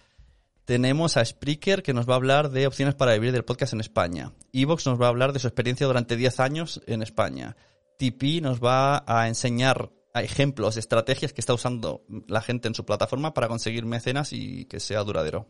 Tenemos 0.68 1.16
a 1.16 1.24
Spreaker 1.24 1.82
que 1.82 1.94
nos 1.94 2.06
va 2.06 2.12
a 2.12 2.16
hablar 2.16 2.50
de 2.50 2.66
opciones 2.66 2.94
para 2.94 3.14
vivir 3.14 3.32
del 3.32 3.42
podcast 3.42 3.72
en 3.72 3.80
España. 3.80 4.34
Evox 4.52 4.84
nos 4.84 5.00
va 5.00 5.06
a 5.06 5.08
hablar 5.08 5.32
de 5.32 5.38
su 5.38 5.46
experiencia 5.46 5.86
durante 5.86 6.14
10 6.14 6.40
años 6.40 6.82
en 6.86 7.02
España. 7.02 7.56
TP 7.96 8.42
nos 8.42 8.60
va 8.60 9.02
a 9.06 9.28
enseñar 9.28 9.90
ejemplos, 10.12 10.76
estrategias 10.76 11.32
que 11.32 11.40
está 11.40 11.54
usando 11.54 12.04
la 12.26 12.42
gente 12.42 12.68
en 12.68 12.74
su 12.74 12.84
plataforma 12.84 13.32
para 13.32 13.48
conseguir 13.48 13.86
mecenas 13.86 14.34
y 14.34 14.66
que 14.66 14.78
sea 14.78 15.04
duradero. 15.04 15.46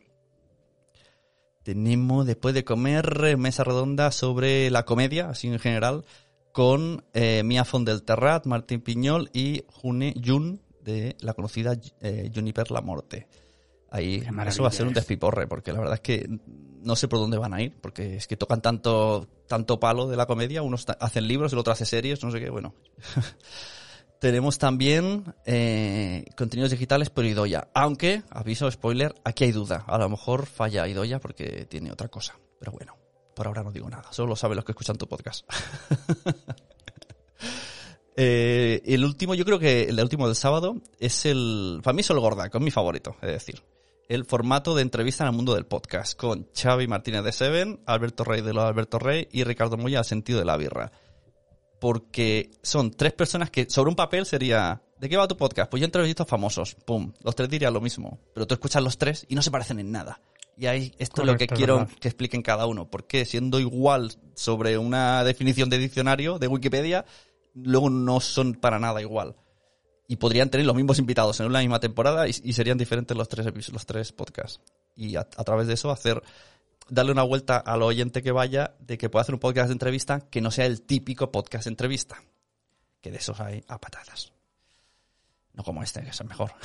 Tenemos 1.64 2.24
después 2.24 2.54
de 2.54 2.62
comer 2.62 3.36
mesa 3.38 3.64
redonda 3.64 4.12
sobre 4.12 4.70
la 4.70 4.84
comedia, 4.84 5.30
así 5.30 5.48
en 5.48 5.58
general, 5.58 6.04
con 6.52 7.04
eh, 7.12 7.42
Mia 7.44 7.64
Fondelterrat, 7.64 8.46
Martín 8.46 8.82
Piñol 8.82 9.30
y 9.32 9.64
June 9.82 10.14
Jun 10.24 10.62
de 10.80 11.16
la 11.18 11.34
conocida 11.34 11.72
eh, 12.02 12.30
Juniper 12.32 12.70
La 12.70 12.82
Morte. 12.82 13.26
Ahí 13.90 14.22
eso 14.46 14.62
va 14.62 14.68
a 14.68 14.72
ser 14.72 14.86
un 14.86 14.92
es. 14.92 14.96
despiporre, 14.96 15.46
porque 15.46 15.72
la 15.72 15.80
verdad 15.80 15.94
es 15.94 16.00
que 16.00 16.28
no 16.82 16.96
sé 16.96 17.08
por 17.08 17.18
dónde 17.18 17.38
van 17.38 17.54
a 17.54 17.62
ir, 17.62 17.74
porque 17.80 18.16
es 18.16 18.26
que 18.26 18.36
tocan 18.36 18.60
tanto, 18.60 19.26
tanto 19.46 19.80
palo 19.80 20.08
de 20.08 20.16
la 20.16 20.26
comedia, 20.26 20.62
unos 20.62 20.86
hacen 21.00 21.26
libros, 21.26 21.52
el 21.52 21.58
otro 21.58 21.72
hace 21.72 21.86
series, 21.86 22.22
no 22.22 22.30
sé 22.30 22.40
qué, 22.40 22.50
bueno. 22.50 22.74
Tenemos 24.20 24.58
también 24.58 25.32
eh, 25.46 26.24
contenidos 26.36 26.72
digitales 26.72 27.08
por 27.08 27.24
Idoya. 27.24 27.68
Aunque, 27.72 28.24
aviso, 28.30 28.68
spoiler, 28.68 29.14
aquí 29.22 29.44
hay 29.44 29.52
duda. 29.52 29.84
A 29.86 29.96
lo 29.96 30.08
mejor 30.08 30.46
falla 30.46 30.88
Idoya 30.88 31.20
porque 31.20 31.66
tiene 31.66 31.92
otra 31.92 32.08
cosa. 32.08 32.36
Pero 32.58 32.72
bueno, 32.72 32.96
por 33.36 33.46
ahora 33.46 33.62
no 33.62 33.70
digo 33.70 33.88
nada. 33.88 34.12
Solo 34.12 34.30
lo 34.30 34.36
saben 34.36 34.56
los 34.56 34.64
que 34.64 34.72
escuchan 34.72 34.98
tu 34.98 35.08
podcast. 35.08 35.48
Eh, 38.20 38.82
el 38.84 39.04
último, 39.04 39.36
yo 39.36 39.44
creo 39.44 39.60
que 39.60 39.82
el 39.84 40.00
último 40.00 40.26
del 40.26 40.34
sábado 40.34 40.74
es 40.98 41.24
el... 41.24 41.78
Para 41.84 41.94
mí 41.94 42.00
es 42.00 42.10
el 42.10 42.18
Gorda, 42.18 42.48
que 42.48 42.58
es 42.58 42.64
mi 42.64 42.72
favorito, 42.72 43.14
es 43.22 43.30
decir. 43.30 43.62
El 44.08 44.24
formato 44.24 44.74
de 44.74 44.82
entrevista 44.82 45.24
en 45.24 45.30
el 45.30 45.36
mundo 45.36 45.54
del 45.54 45.66
podcast 45.66 46.18
con 46.18 46.48
Xavi 46.54 46.88
Martínez 46.88 47.22
de 47.24 47.32
Seven, 47.32 47.80
Alberto 47.84 48.24
Rey 48.24 48.40
de 48.40 48.54
los 48.54 48.64
Alberto 48.64 48.98
Rey 48.98 49.28
y 49.30 49.44
Ricardo 49.44 49.76
Moya 49.76 49.98
al 49.98 50.06
sentido 50.06 50.38
de 50.38 50.46
la 50.46 50.56
birra. 50.56 50.90
Porque 51.78 52.50
son 52.62 52.90
tres 52.90 53.12
personas 53.12 53.50
que 53.50 53.68
sobre 53.68 53.90
un 53.90 53.96
papel 53.96 54.24
sería, 54.24 54.82
¿de 54.98 55.08
qué 55.10 55.16
va 55.16 55.28
tu 55.28 55.36
podcast? 55.36 55.70
Pues 55.70 55.82
yo 55.82 55.84
entrevisto 55.84 56.22
a 56.22 56.26
famosos, 56.26 56.74
pum, 56.86 57.12
los 57.22 57.36
tres 57.36 57.50
dirían 57.50 57.74
lo 57.74 57.82
mismo, 57.82 58.18
pero 58.34 58.46
tú 58.46 58.54
escuchas 58.54 58.82
los 58.82 58.96
tres 58.96 59.26
y 59.28 59.34
no 59.34 59.42
se 59.42 59.50
parecen 59.50 59.78
en 59.78 59.92
nada. 59.92 60.20
Y 60.56 60.66
ahí 60.66 60.92
esto 60.98 61.22
es 61.22 61.26
lo 61.26 61.36
que 61.36 61.46
quiero 61.46 61.80
verdad. 61.80 61.94
que 62.00 62.08
expliquen 62.08 62.42
cada 62.42 62.66
uno, 62.66 62.90
porque 62.90 63.26
siendo 63.26 63.60
igual 63.60 64.12
sobre 64.34 64.78
una 64.78 65.22
definición 65.22 65.68
de 65.68 65.78
diccionario 65.78 66.38
de 66.38 66.48
Wikipedia, 66.48 67.04
luego 67.54 67.90
no 67.90 68.20
son 68.20 68.54
para 68.54 68.78
nada 68.78 69.02
igual 69.02 69.36
y 70.08 70.16
podrían 70.16 70.50
tener 70.50 70.66
los 70.66 70.74
mismos 70.74 70.98
invitados 70.98 71.38
en 71.38 71.46
una 71.46 71.60
misma 71.60 71.78
temporada 71.78 72.26
y, 72.26 72.34
y 72.42 72.54
serían 72.54 72.78
diferentes 72.78 73.16
los 73.16 73.28
tres, 73.28 73.46
los 73.70 73.86
tres 73.86 74.10
podcasts. 74.12 74.60
Y 74.96 75.14
a, 75.16 75.20
a 75.20 75.44
través 75.44 75.68
de 75.68 75.74
eso 75.74 75.90
hacer, 75.90 76.22
darle 76.88 77.12
una 77.12 77.22
vuelta 77.22 77.58
al 77.58 77.82
oyente 77.82 78.22
que 78.22 78.32
vaya 78.32 78.74
de 78.80 78.98
que 78.98 79.10
pueda 79.10 79.22
hacer 79.22 79.34
un 79.34 79.40
podcast 79.40 79.68
de 79.68 79.74
entrevista 79.74 80.20
que 80.28 80.40
no 80.40 80.50
sea 80.50 80.66
el 80.66 80.82
típico 80.82 81.30
podcast 81.30 81.66
de 81.66 81.70
entrevista. 81.70 82.22
Que 83.00 83.10
de 83.12 83.18
esos 83.18 83.38
hay 83.38 83.62
a 83.68 83.78
patadas. 83.78 84.32
No 85.52 85.62
como 85.62 85.82
este, 85.82 86.02
que 86.02 86.10
es 86.10 86.20
el 86.20 86.26
mejor. 86.26 86.52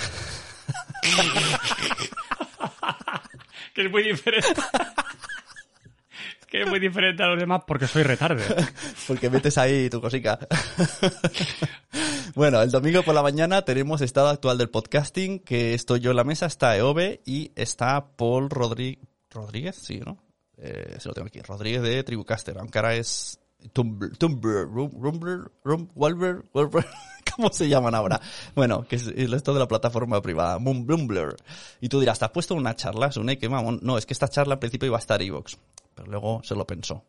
Que 3.74 3.86
es 3.86 3.92
muy 3.92 4.04
diferente. 4.04 4.62
Que 6.48 6.62
es 6.62 6.70
muy 6.70 6.80
diferente 6.80 7.24
a 7.24 7.28
los 7.28 7.40
demás 7.40 7.64
porque 7.66 7.88
soy 7.88 8.04
retarde. 8.04 8.44
Porque 9.08 9.30
metes 9.30 9.58
ahí 9.58 9.90
tu 9.90 10.00
cosica. 10.00 10.38
bueno, 12.36 12.62
el 12.62 12.72
domingo 12.72 13.04
por 13.04 13.14
la 13.14 13.22
mañana 13.22 13.64
tenemos 13.64 14.02
estado 14.02 14.30
actual 14.30 14.58
del 14.58 14.70
podcasting, 14.70 15.40
que 15.40 15.74
estoy 15.74 16.00
yo 16.00 16.12
en 16.12 16.18
la 16.18 16.24
mesa, 16.24 16.46
está 16.48 16.76
Eove 16.78 17.22
y 17.26 17.52
está 17.56 18.08
Paul 18.16 18.50
Rodri- 18.50 19.00
Rodríguez, 19.30 19.76
sí, 19.76 20.00
¿no? 20.00 20.18
Eh, 20.58 20.96
se 21.00 21.08
lo 21.10 21.14
tengo 21.14 21.28
aquí, 21.28 21.42
Rodríguez 21.42 21.82
de 21.82 22.04
Tribucaster, 22.04 22.58
aunque 22.58 22.78
ahora 22.80 22.96
es 22.96 23.40
Tumblr, 23.74 24.18
Tumblr, 24.18 24.68
Rum- 24.68 24.92
Rumbler, 25.00 25.52
Rum- 25.64 25.90
Walber, 25.96 26.44
¿cómo 27.36 27.52
se 27.52 27.68
llaman 27.70 27.96
ahora? 27.96 28.20
Bueno, 28.56 28.84
que 28.88 28.96
es 28.98 29.08
esto 29.08 29.54
de 29.54 29.60
la 29.60 29.68
plataforma 29.68 30.22
privada, 30.22 30.60
Mum- 30.60 30.86
Rumbler. 30.88 31.36
Y 31.82 31.90
tú 31.90 32.00
dirás, 32.00 32.20
¿te 32.20 32.26
has 32.26 32.32
puesto 32.32 32.56
una 32.56 32.76
charla? 32.76 33.08
Es 33.08 33.18
un 33.18 33.28
que 33.36 33.50
mamón. 33.50 33.80
No, 33.84 33.98
es 33.98 34.06
que 34.06 34.14
esta 34.14 34.28
charla 34.28 34.54
al 34.56 34.60
principio 34.60 34.88
iba 34.88 34.98
a 34.98 35.00
estar 35.00 35.22
Evox, 35.22 35.58
pero 35.96 36.10
luego 36.10 36.42
se 36.44 36.56
lo 36.56 36.66
pensó. 36.66 37.04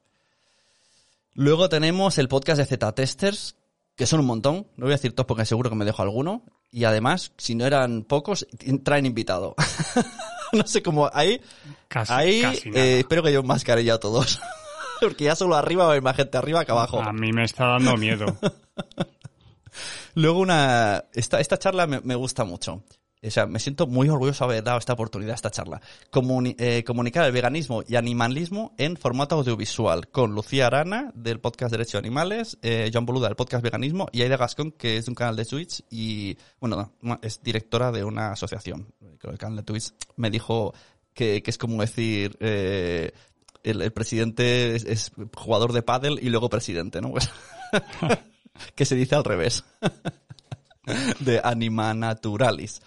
Luego 1.35 1.69
tenemos 1.69 2.19
el 2.19 2.29
podcast 2.29 2.59
de 2.59 2.67
Z-Testers, 2.67 3.57
que 3.96 4.07
son 4.07 4.20
un 4.20 4.26
montón. 4.26 4.66
No 4.76 4.87
voy 4.87 4.92
a 4.92 4.96
decir 4.96 5.14
todos 5.14 5.26
porque 5.26 5.44
seguro 5.44 5.70
que 5.70 5.76
me 5.76 5.85
dejo 5.85 6.02
alguno. 6.02 6.42
Y 6.70 6.85
además, 6.85 7.33
si 7.38 7.54
no 7.54 7.66
eran 7.66 8.02
pocos, 8.02 8.46
traen 8.83 9.07
invitado. 9.07 9.54
no 10.52 10.66
sé 10.66 10.83
cómo. 10.83 11.09
Ahí, 11.12 11.40
Casi, 11.88 12.12
ahí 12.12 12.42
casi 12.42 12.68
eh, 12.70 13.00
espero 13.00 13.22
que 13.22 13.33
yo 13.33 13.42
mascarilla 13.42 13.94
a 13.94 14.00
todos. 14.00 14.40
porque 15.00 15.24
ya 15.24 15.37
solo 15.37 15.54
arriba 15.54 15.85
va 15.85 15.90
a 15.90 15.92
haber 15.92 16.02
más 16.02 16.16
gente 16.16 16.37
arriba 16.38 16.64
que 16.64 16.72
abajo. 16.72 17.00
A 17.00 17.12
mí 17.12 17.33
me 17.33 17.44
está 17.44 17.66
dando 17.66 17.96
miedo. 17.96 18.26
Luego 20.14 20.40
una... 20.40 21.04
Esta, 21.12 21.40
esta 21.40 21.59
charla 21.59 21.87
me, 21.87 22.00
me 22.00 22.14
gusta 22.14 22.44
mucho. 22.44 22.83
O 23.27 23.31
sea, 23.31 23.47
me 23.47 23.59
siento 23.59 23.87
muy 23.87 24.09
orgulloso 24.09 24.45
de 24.47 24.53
haber 24.55 24.65
dado 24.65 24.79
esta 24.79 24.93
oportunidad 24.93 25.35
esta 25.35 25.51
charla. 25.51 25.81
Comuni- 26.11 26.55
eh, 26.59 26.85
comunicar 26.85 27.25
el 27.25 27.33
veganismo 27.33 27.83
y 27.87 27.97
animalismo 27.97 28.75
en 28.79 28.97
formato 28.97 29.37
audiovisual 29.37 30.09
con 30.09 30.35
Lucía 30.35 30.67
Arana 30.67 31.11
del 31.15 31.41
podcast 31.41 31.71
Derecho 31.73 31.99
a 31.99 32.01
Animales, 32.01 32.59
eh, 32.63 32.91
Joan 32.93 33.07
Boluda 33.07 33.29
del 33.29 33.37
podcast 33.37 33.63
Veganismo 33.63 34.09
y 34.13 34.23
Aida 34.23 34.37
Gascón 34.37 34.73
que 34.73 34.97
es 34.99 35.07
de 35.07 35.11
un 35.11 35.15
canal 35.15 35.37
de 35.37 35.45
Twitch 35.45 35.83
y, 35.91 36.37
bueno, 36.61 36.93
no, 37.01 37.19
es 37.23 37.43
directora 37.43 37.91
de 37.93 38.05
una 38.05 38.33
asociación. 38.33 38.93
Creo 39.01 39.19
que 39.19 39.31
el 39.31 39.39
canal 39.39 39.57
de 39.57 39.63
Twitch 39.63 39.93
me 40.17 40.31
dijo 40.31 40.75
que, 41.15 41.43
que 41.43 41.51
es 41.51 41.59
como 41.59 41.81
decir... 41.81 42.37
eh, 42.41 43.13
el, 43.63 43.93
presidente 43.93 44.77
es, 44.77 45.11
jugador 45.35 45.73
de 45.73 45.81
pádel 45.81 46.19
y 46.21 46.29
luego 46.29 46.51
presidente, 46.51 47.01
¿no? 47.01 47.15
Que 48.75 48.85
se 48.85 48.95
dice 48.95 49.15
al 49.17 49.25
revés 49.25 49.65
de 51.20 51.40
Anima 51.42 51.92
Naturalis. 51.94 52.81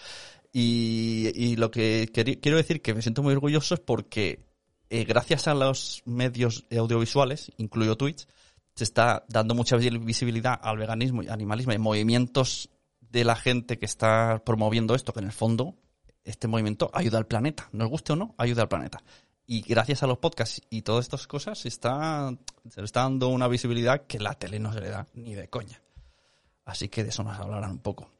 Y, 0.54 1.32
y 1.36 1.56
lo 1.56 1.70
que 1.72 2.10
quiero 2.42 2.58
decir 2.58 2.82
que 2.82 2.94
me 2.94 3.02
siento 3.02 3.22
muy 3.22 3.34
orgulloso 3.34 3.76
es 3.76 3.80
porque 3.80 4.46
eh, 4.90 5.04
gracias 5.04 5.48
a 5.48 5.54
los 5.54 6.02
medios 6.06 6.66
audiovisuales, 6.76 7.52
incluyo 7.58 7.96
Twitch, 7.98 8.28
se 8.76 8.84
está 8.84 9.26
dando 9.28 9.54
mucha 9.56 9.78
visi- 9.78 10.04
visibilidad 10.04 10.60
al 10.62 10.78
veganismo 10.78 11.22
y 11.24 11.28
animalismo 11.28 11.74
y 11.74 11.78
movimientos 11.78 12.70
de 13.02 13.24
la 13.24 13.36
gente 13.36 13.78
que 13.78 13.86
está 13.86 14.42
promoviendo 14.46 14.96
esto, 14.96 15.14
que 15.14 15.20
en 15.20 15.26
el 15.26 15.32
fondo 15.32 15.76
este 16.24 16.48
movimiento 16.48 16.90
ayuda 16.94 17.18
al 17.18 17.26
planeta, 17.28 17.70
nos 17.72 17.90
guste 17.90 18.14
o 18.14 18.16
no, 18.16 18.36
ayuda 18.38 18.64
al 18.64 18.68
planeta. 18.70 19.02
Y 19.46 19.62
gracias 19.62 20.04
a 20.04 20.08
los 20.08 20.18
podcasts 20.18 20.62
y 20.70 20.82
todas 20.82 21.06
estas 21.06 21.26
cosas 21.26 21.58
se 21.60 21.70
está, 21.70 22.34
se 22.70 22.82
le 22.82 22.86
está 22.86 23.02
dando 23.02 23.30
una 23.30 23.48
visibilidad 23.48 24.06
que 24.06 24.20
la 24.20 24.34
tele 24.34 24.60
no 24.60 24.74
se 24.74 24.82
le 24.82 24.90
da 24.90 25.08
ni 25.14 25.36
de 25.36 25.48
coña. 25.50 25.82
Así 26.68 26.90
que 26.90 27.04
de 27.04 27.10
eso 27.10 27.24
nos 27.24 27.40
hablarán 27.40 27.72
un 27.72 27.80
poco. 27.80 28.12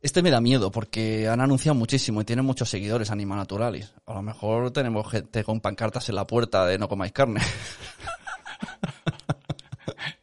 Este 0.00 0.22
me 0.22 0.30
da 0.30 0.40
miedo 0.40 0.70
porque 0.70 1.28
han 1.28 1.40
anunciado 1.40 1.74
muchísimo 1.74 2.20
y 2.20 2.24
tienen 2.24 2.44
muchos 2.44 2.70
seguidores 2.70 3.10
Anima 3.10 3.36
Naturalis. 3.36 3.92
A 4.06 4.14
lo 4.14 4.22
mejor 4.22 4.70
tenemos 4.70 5.10
gente 5.10 5.44
con 5.44 5.60
pancartas 5.60 6.08
en 6.08 6.14
la 6.14 6.26
puerta 6.26 6.64
de 6.66 6.78
no 6.78 6.88
comáis 6.88 7.12
carne. 7.12 7.40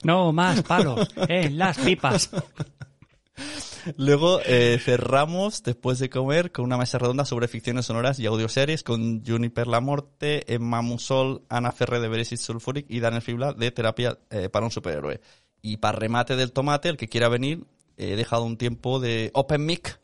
No, 0.02 0.32
más 0.32 0.64
palos 0.64 1.10
en 1.28 1.58
las 1.58 1.78
pipas. 1.78 2.30
Luego 3.98 4.40
eh, 4.46 4.80
cerramos 4.82 5.62
después 5.62 6.00
de 6.00 6.10
comer 6.10 6.54
con 6.54 6.66
una 6.66 6.78
mesa 6.78 6.98
redonda 6.98 7.26
sobre 7.26 7.50
ficciones 7.50 7.86
sonoras 7.86 8.18
y 8.18 8.26
audioseries 8.26 8.84
con 8.84 9.26
Juniper 9.26 9.68
Lamorte, 9.68 10.54
Emma 10.54 10.82
Musol, 10.82 11.44
Ana 11.50 11.74
Ferre 11.74 12.00
de 12.00 12.08
Beresit 12.08 12.40
Sulfuric 12.40 12.86
y 12.90 13.02
Daniel 13.02 13.22
Fibla 13.22 13.54
de 13.54 13.72
Terapia 13.72 14.18
eh, 14.30 14.48
para 14.50 14.66
un 14.66 14.72
Superhéroe. 14.72 15.20
Y 15.62 15.78
para 15.78 15.98
remate 16.00 16.36
del 16.36 16.52
tomate, 16.52 16.90
el 16.90 16.98
que 16.98 17.08
quiera 17.10 17.30
venir, 17.30 17.66
he 17.98 18.16
dejado 18.16 18.44
un 18.46 18.58
tiempo 18.58 19.00
de 19.00 19.30
Open 19.34 19.66
Mic 19.66 20.00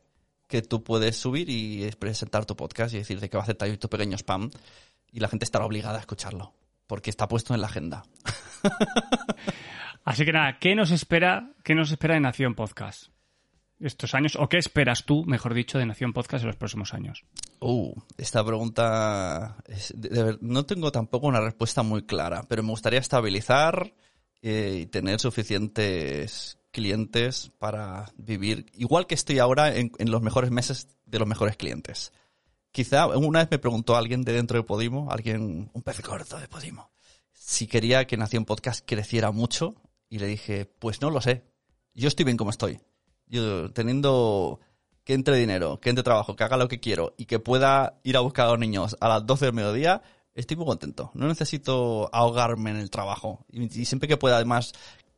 que 0.47 0.61
tú 0.61 0.83
puedes 0.83 1.15
subir 1.17 1.49
y 1.49 1.89
presentar 1.97 2.45
tu 2.45 2.55
podcast 2.55 2.93
y 2.93 2.97
decir 2.97 3.19
de 3.19 3.29
que 3.29 3.37
va 3.37 3.43
a 3.43 3.47
hacer 3.47 3.77
tu 3.77 3.89
pequeño 3.89 4.15
spam 4.17 4.51
y 5.11 5.19
la 5.19 5.27
gente 5.27 5.45
estará 5.45 5.65
obligada 5.65 5.97
a 5.97 6.01
escucharlo 6.01 6.53
porque 6.87 7.09
está 7.09 7.27
puesto 7.27 7.53
en 7.55 7.61
la 7.61 7.67
agenda. 7.67 8.03
Así 10.03 10.23
que 10.25 10.31
nada, 10.33 10.59
¿qué 10.59 10.75
nos 10.75 10.91
espera, 10.91 11.51
qué 11.63 11.73
nos 11.73 11.91
espera 11.91 12.13
de 12.13 12.19
Nación 12.19 12.53
Podcast 12.53 13.07
estos 13.79 14.13
años? 14.13 14.35
¿O 14.35 14.47
qué 14.49 14.57
esperas 14.57 15.03
tú, 15.05 15.25
mejor 15.25 15.53
dicho, 15.53 15.79
de 15.79 15.85
Nación 15.85 16.13
Podcast 16.13 16.43
en 16.43 16.47
los 16.47 16.55
próximos 16.57 16.93
años? 16.93 17.23
Uh, 17.59 17.93
esta 18.17 18.45
pregunta 18.45 19.57
es- 19.67 19.93
de- 19.95 20.09
de 20.09 20.23
ver- 20.23 20.37
no 20.41 20.65
tengo 20.65 20.91
tampoco 20.91 21.25
una 21.27 21.41
respuesta 21.41 21.81
muy 21.81 22.03
clara, 22.03 22.43
pero 22.47 22.61
me 22.61 22.69
gustaría 22.69 22.99
estabilizar 22.99 23.93
y 24.47 24.86
tener 24.86 25.19
suficientes 25.19 26.60
clientes 26.69 27.51
para 27.58 28.05
vivir, 28.15 28.67
igual 28.73 29.08
que 29.08 29.15
estoy 29.15 29.39
ahora 29.39 29.75
en, 29.75 29.91
en 29.97 30.12
los 30.12 30.21
mejores 30.21 30.51
meses 30.51 30.88
de 31.05 31.17
los 31.17 31.27
mejores 31.27 31.58
clientes. 31.58 32.13
Quizá 32.71 33.08
una 33.08 33.39
vez 33.39 33.47
me 33.49 33.58
preguntó 33.58 33.95
alguien 33.95 34.21
de 34.23 34.34
dentro 34.34 34.60
de 34.60 34.63
Podimo, 34.63 35.10
alguien, 35.10 35.71
un 35.73 35.81
pez 35.81 35.99
corto 36.01 36.38
de 36.38 36.47
Podimo, 36.47 36.91
si 37.31 37.65
quería 37.65 38.05
que 38.05 38.17
Nación 38.17 38.45
Podcast 38.45 38.86
creciera 38.86 39.31
mucho 39.31 39.73
y 40.10 40.19
le 40.19 40.27
dije, 40.27 40.65
pues 40.65 41.01
no 41.01 41.10
lo 41.10 41.21
sé. 41.21 41.43
Yo 41.95 42.08
estoy 42.08 42.25
bien 42.25 42.38
como 42.38 42.51
estoy. 42.51 42.79
Yo 43.25 43.71
teniendo 43.71 44.60
que 45.03 45.13
entre 45.13 45.38
dinero, 45.38 45.79
que 45.79 45.89
entre 45.89 46.03
trabajo, 46.03 46.36
que 46.36 46.43
haga 46.43 46.58
lo 46.58 46.67
que 46.67 46.79
quiero 46.79 47.15
y 47.17 47.25
que 47.25 47.39
pueda 47.39 47.99
ir 48.03 48.15
a 48.15 48.19
buscar 48.19 48.45
a 48.45 48.51
los 48.51 48.60
niños 48.60 48.95
a 48.99 49.10
las 49.10 49.25
12 49.25 49.45
del 49.45 49.53
mediodía, 49.55 50.03
estoy 50.36 50.58
muy 50.58 50.65
contento. 50.65 51.12
No 51.13 51.28
necesito 51.28 52.10
ahogarme 52.13 52.69
en 52.71 52.78
el 52.78 52.89
trabajo. 52.91 53.45
Y, 53.52 53.82
y 53.82 53.86
siempre 53.86 54.08
que 54.08 54.17
pueda 54.17 54.36
además 54.36 54.74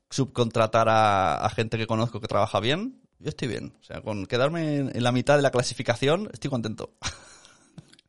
subcontratar 0.09 0.87
a, 0.89 1.35
a 1.45 1.49
gente 1.49 1.77
que 1.77 1.87
conozco 1.87 2.21
que 2.21 2.27
trabaja 2.27 2.59
bien, 2.59 3.01
yo 3.19 3.29
estoy 3.29 3.47
bien. 3.49 3.73
O 3.81 3.83
sea, 3.83 4.01
con 4.01 4.25
quedarme 4.25 4.77
en, 4.77 4.95
en 4.95 5.03
la 5.03 5.11
mitad 5.11 5.35
de 5.35 5.41
la 5.41 5.51
clasificación, 5.51 6.29
estoy 6.33 6.49
contento. 6.49 6.91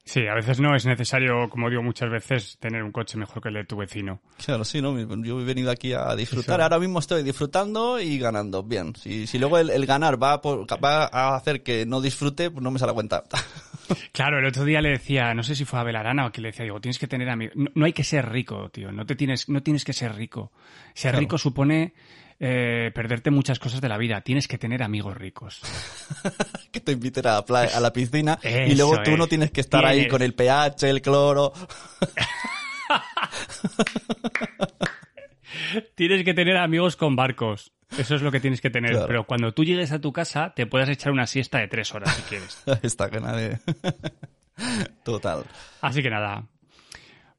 Sí, 0.04 0.26
a 0.26 0.32
veces 0.32 0.58
no 0.58 0.74
es 0.74 0.86
necesario, 0.86 1.50
como 1.50 1.68
digo 1.68 1.82
muchas 1.82 2.10
veces, 2.10 2.56
tener 2.58 2.82
un 2.82 2.92
coche 2.92 3.18
mejor 3.18 3.42
que 3.42 3.50
el 3.50 3.54
de 3.56 3.64
tu 3.66 3.76
vecino. 3.76 4.22
Claro, 4.42 4.64
sí, 4.64 4.80
¿no? 4.80 4.98
Yo 5.22 5.38
he 5.38 5.44
venido 5.44 5.70
aquí 5.70 5.92
a 5.92 6.14
disfrutar. 6.16 6.60
Eso. 6.60 6.62
Ahora 6.62 6.78
mismo 6.78 6.98
estoy 6.98 7.22
disfrutando 7.22 8.00
y 8.00 8.18
ganando. 8.18 8.62
Bien. 8.62 8.96
Si, 8.96 9.26
si 9.26 9.38
luego 9.38 9.58
el, 9.58 9.68
el 9.68 9.84
ganar 9.84 10.20
va, 10.22 10.32
a 10.32 10.40
por- 10.40 10.64
va 10.82 11.04
a 11.12 11.36
hacer 11.36 11.62
que 11.62 11.84
no 11.84 12.00
disfrute, 12.00 12.50
pues 12.50 12.62
no 12.62 12.70
me 12.70 12.78
sale 12.78 12.94
cuenta. 12.94 13.22
Claro, 14.12 14.38
el 14.38 14.46
otro 14.46 14.64
día 14.64 14.80
le 14.80 14.90
decía, 14.90 15.32
no 15.34 15.42
sé 15.42 15.54
si 15.54 15.64
fue 15.64 15.78
a 15.80 15.82
Belarana 15.82 16.26
o 16.26 16.32
que 16.32 16.40
le 16.40 16.48
decía, 16.48 16.64
digo, 16.64 16.80
tienes 16.80 16.98
que 16.98 17.06
tener 17.06 17.28
amigos. 17.28 17.54
No, 17.56 17.70
no 17.74 17.84
hay 17.86 17.92
que 17.92 18.04
ser 18.04 18.28
rico, 18.28 18.68
tío. 18.70 18.92
No 18.92 19.06
te 19.06 19.14
tienes, 19.16 19.48
no 19.48 19.62
tienes 19.62 19.84
que 19.84 19.92
ser 19.92 20.14
rico. 20.14 20.52
Ser 20.94 21.10
Claro. 21.12 21.20
rico 21.20 21.38
supone 21.38 21.92
eh, 22.40 22.90
perderte 22.94 23.30
muchas 23.30 23.58
cosas 23.58 23.80
de 23.80 23.88
la 23.88 23.98
vida. 23.98 24.20
Tienes 24.20 24.46
que 24.48 24.58
tener 24.58 24.82
amigos 24.82 25.16
ricos. 25.16 25.60
que 26.72 26.80
te 26.80 26.92
inviten 26.92 27.26
a 27.26 27.38
a 27.38 27.80
la 27.80 27.92
piscina 27.92 28.38
y 28.42 28.74
luego 28.74 29.02
tú 29.02 29.16
no 29.16 29.24
es. 29.24 29.30
tienes 29.30 29.50
que 29.50 29.60
estar 29.60 29.84
ahí 29.84 30.06
con 30.08 30.22
el 30.22 30.34
pH, 30.34 30.88
el 30.88 31.02
cloro. 31.02 31.52
Tienes 35.94 36.24
que 36.24 36.34
tener 36.34 36.56
amigos 36.56 36.96
con 36.96 37.16
barcos. 37.16 37.72
Eso 37.96 38.14
es 38.16 38.22
lo 38.22 38.30
que 38.30 38.40
tienes 38.40 38.60
que 38.60 38.70
tener. 38.70 38.90
Claro. 38.92 39.06
Pero 39.06 39.24
cuando 39.24 39.52
tú 39.52 39.64
llegues 39.64 39.92
a 39.92 40.00
tu 40.00 40.12
casa, 40.12 40.52
te 40.54 40.66
puedes 40.66 40.88
echar 40.90 41.10
una 41.12 41.26
siesta 41.26 41.58
de 41.58 41.68
tres 41.68 41.94
horas 41.94 42.14
si 42.14 42.22
quieres. 42.22 42.62
Está 42.82 43.08
que 43.10 43.20
nadie. 43.20 43.58
Total. 45.04 45.44
Así 45.80 46.02
que 46.02 46.10
nada. 46.10 46.44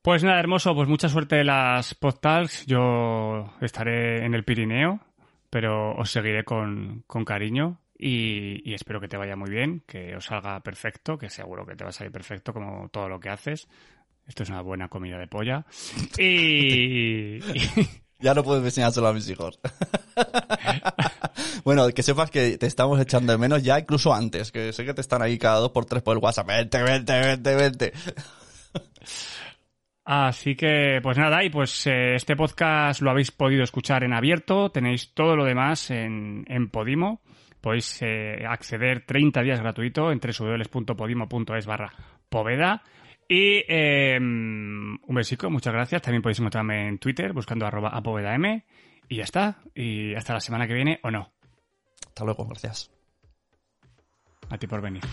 Pues 0.02 0.24
nada, 0.24 0.39
hermoso, 0.39 0.74
pues 0.74 0.88
mucha 0.88 1.10
suerte 1.10 1.42
en 1.42 1.48
las 1.48 1.94
podtalks. 1.94 2.65
Yo 2.65 3.54
estaré 3.62 4.26
en 4.26 4.34
el 4.34 4.44
Pirineo, 4.46 5.02
pero 5.50 5.94
os 5.96 6.10
seguiré 6.10 6.44
con, 6.44 7.04
con 7.06 7.26
cariño 7.26 7.80
y, 7.98 8.62
y 8.70 8.74
espero 8.74 9.02
que 9.02 9.10
te 9.10 9.18
vaya 9.18 9.36
muy 9.36 9.50
bien, 9.52 9.84
que 9.86 10.15
os 10.15 10.26
salga 10.26 10.62
perfecto, 10.62 11.18
que 11.18 11.30
seguro 11.30 11.65
que 11.65 11.76
te 11.76 11.84
va 11.84 11.89
a 11.89 11.94
salir 11.94 12.12
perfecto 12.13 12.54
como 12.54 12.88
todo 12.89 13.10
lo 13.10 13.20
que 13.20 13.30
haces. 13.30 13.68
Esto 14.26 14.44
es 14.44 14.50
una 14.50 14.62
buena 14.62 14.88
comida 14.88 15.18
de 15.18 15.28
polla. 15.28 15.65
Y, 16.18 17.38
y- 17.38 17.89
Ya 18.20 18.34
no 18.34 18.44
puedes 18.44 18.64
enseñárselo 18.64 19.08
a 19.08 19.14
mis 19.14 19.30
hijos. 19.30 19.60
bueno, 21.64 21.88
que 21.90 22.04
sepas 22.04 22.30
que 22.30 22.58
te 22.58 22.68
estamos 22.68 23.00
echando 23.00 23.32
de 23.32 23.38
menos 23.38 23.64
ya 23.64 23.80
incluso 23.80 24.14
antes, 24.14 24.52
que 24.52 24.74
sé 24.74 24.86
que 24.86 24.94
te 24.94 25.02
están 25.02 25.22
ahí 25.22 25.38
cada 25.38 25.60
dos 25.60 25.72
por 25.72 25.86
tres 25.86 26.04
por 26.04 26.18
el 26.18 26.24
WhatsApp. 26.24 26.48
Vente, 26.48 26.84
vente, 26.84 27.20
vente, 27.20 27.56
vente. 27.56 27.94
Así 30.12 30.56
que, 30.56 31.00
pues 31.04 31.20
nada, 31.20 31.44
y 31.44 31.52
pues 31.52 31.86
eh, 31.86 32.16
este 32.16 32.36
podcast 32.36 33.00
lo 33.02 33.12
habéis 33.12 33.30
podido 33.30 33.64
escuchar 33.64 34.04
en 34.04 34.14
abierto, 34.14 34.72
tenéis 34.72 35.14
todo 35.14 35.36
lo 35.36 35.46
demás 35.46 35.92
en, 35.92 36.46
en 36.48 36.70
Podimo, 36.72 37.22
podéis 37.62 38.02
eh, 38.02 38.44
acceder 38.48 39.06
30 39.06 39.44
días 39.44 39.60
gratuito 39.60 40.12
en 40.12 40.20
www.podimo.es 40.20 41.66
barra 41.68 41.94
poveda. 42.28 42.82
Y 43.32 43.63
eh, 43.68 44.18
un 44.18 45.00
besico, 45.08 45.52
muchas 45.52 45.72
gracias. 45.72 46.02
También 46.02 46.24
podéis 46.24 46.39
encontrarme 46.39 46.88
en 46.88 46.98
Twitter 46.98 47.32
buscando 47.32 47.68
arroba 47.68 47.89
apovedam. 47.89 48.63
Y 49.08 49.18
ya 49.18 49.24
está. 49.24 49.60
Y 49.76 50.15
hasta 50.15 50.34
la 50.34 50.42
semana 50.42 50.68
que 50.68 50.74
viene 50.74 51.00
o 51.04 51.12
no. 51.12 51.32
Hasta 52.08 52.26
luego, 52.26 52.48
gracias. 52.48 52.92
A 54.50 54.58
ti 54.58 54.65
por 54.65 54.82
venir. 54.82 55.04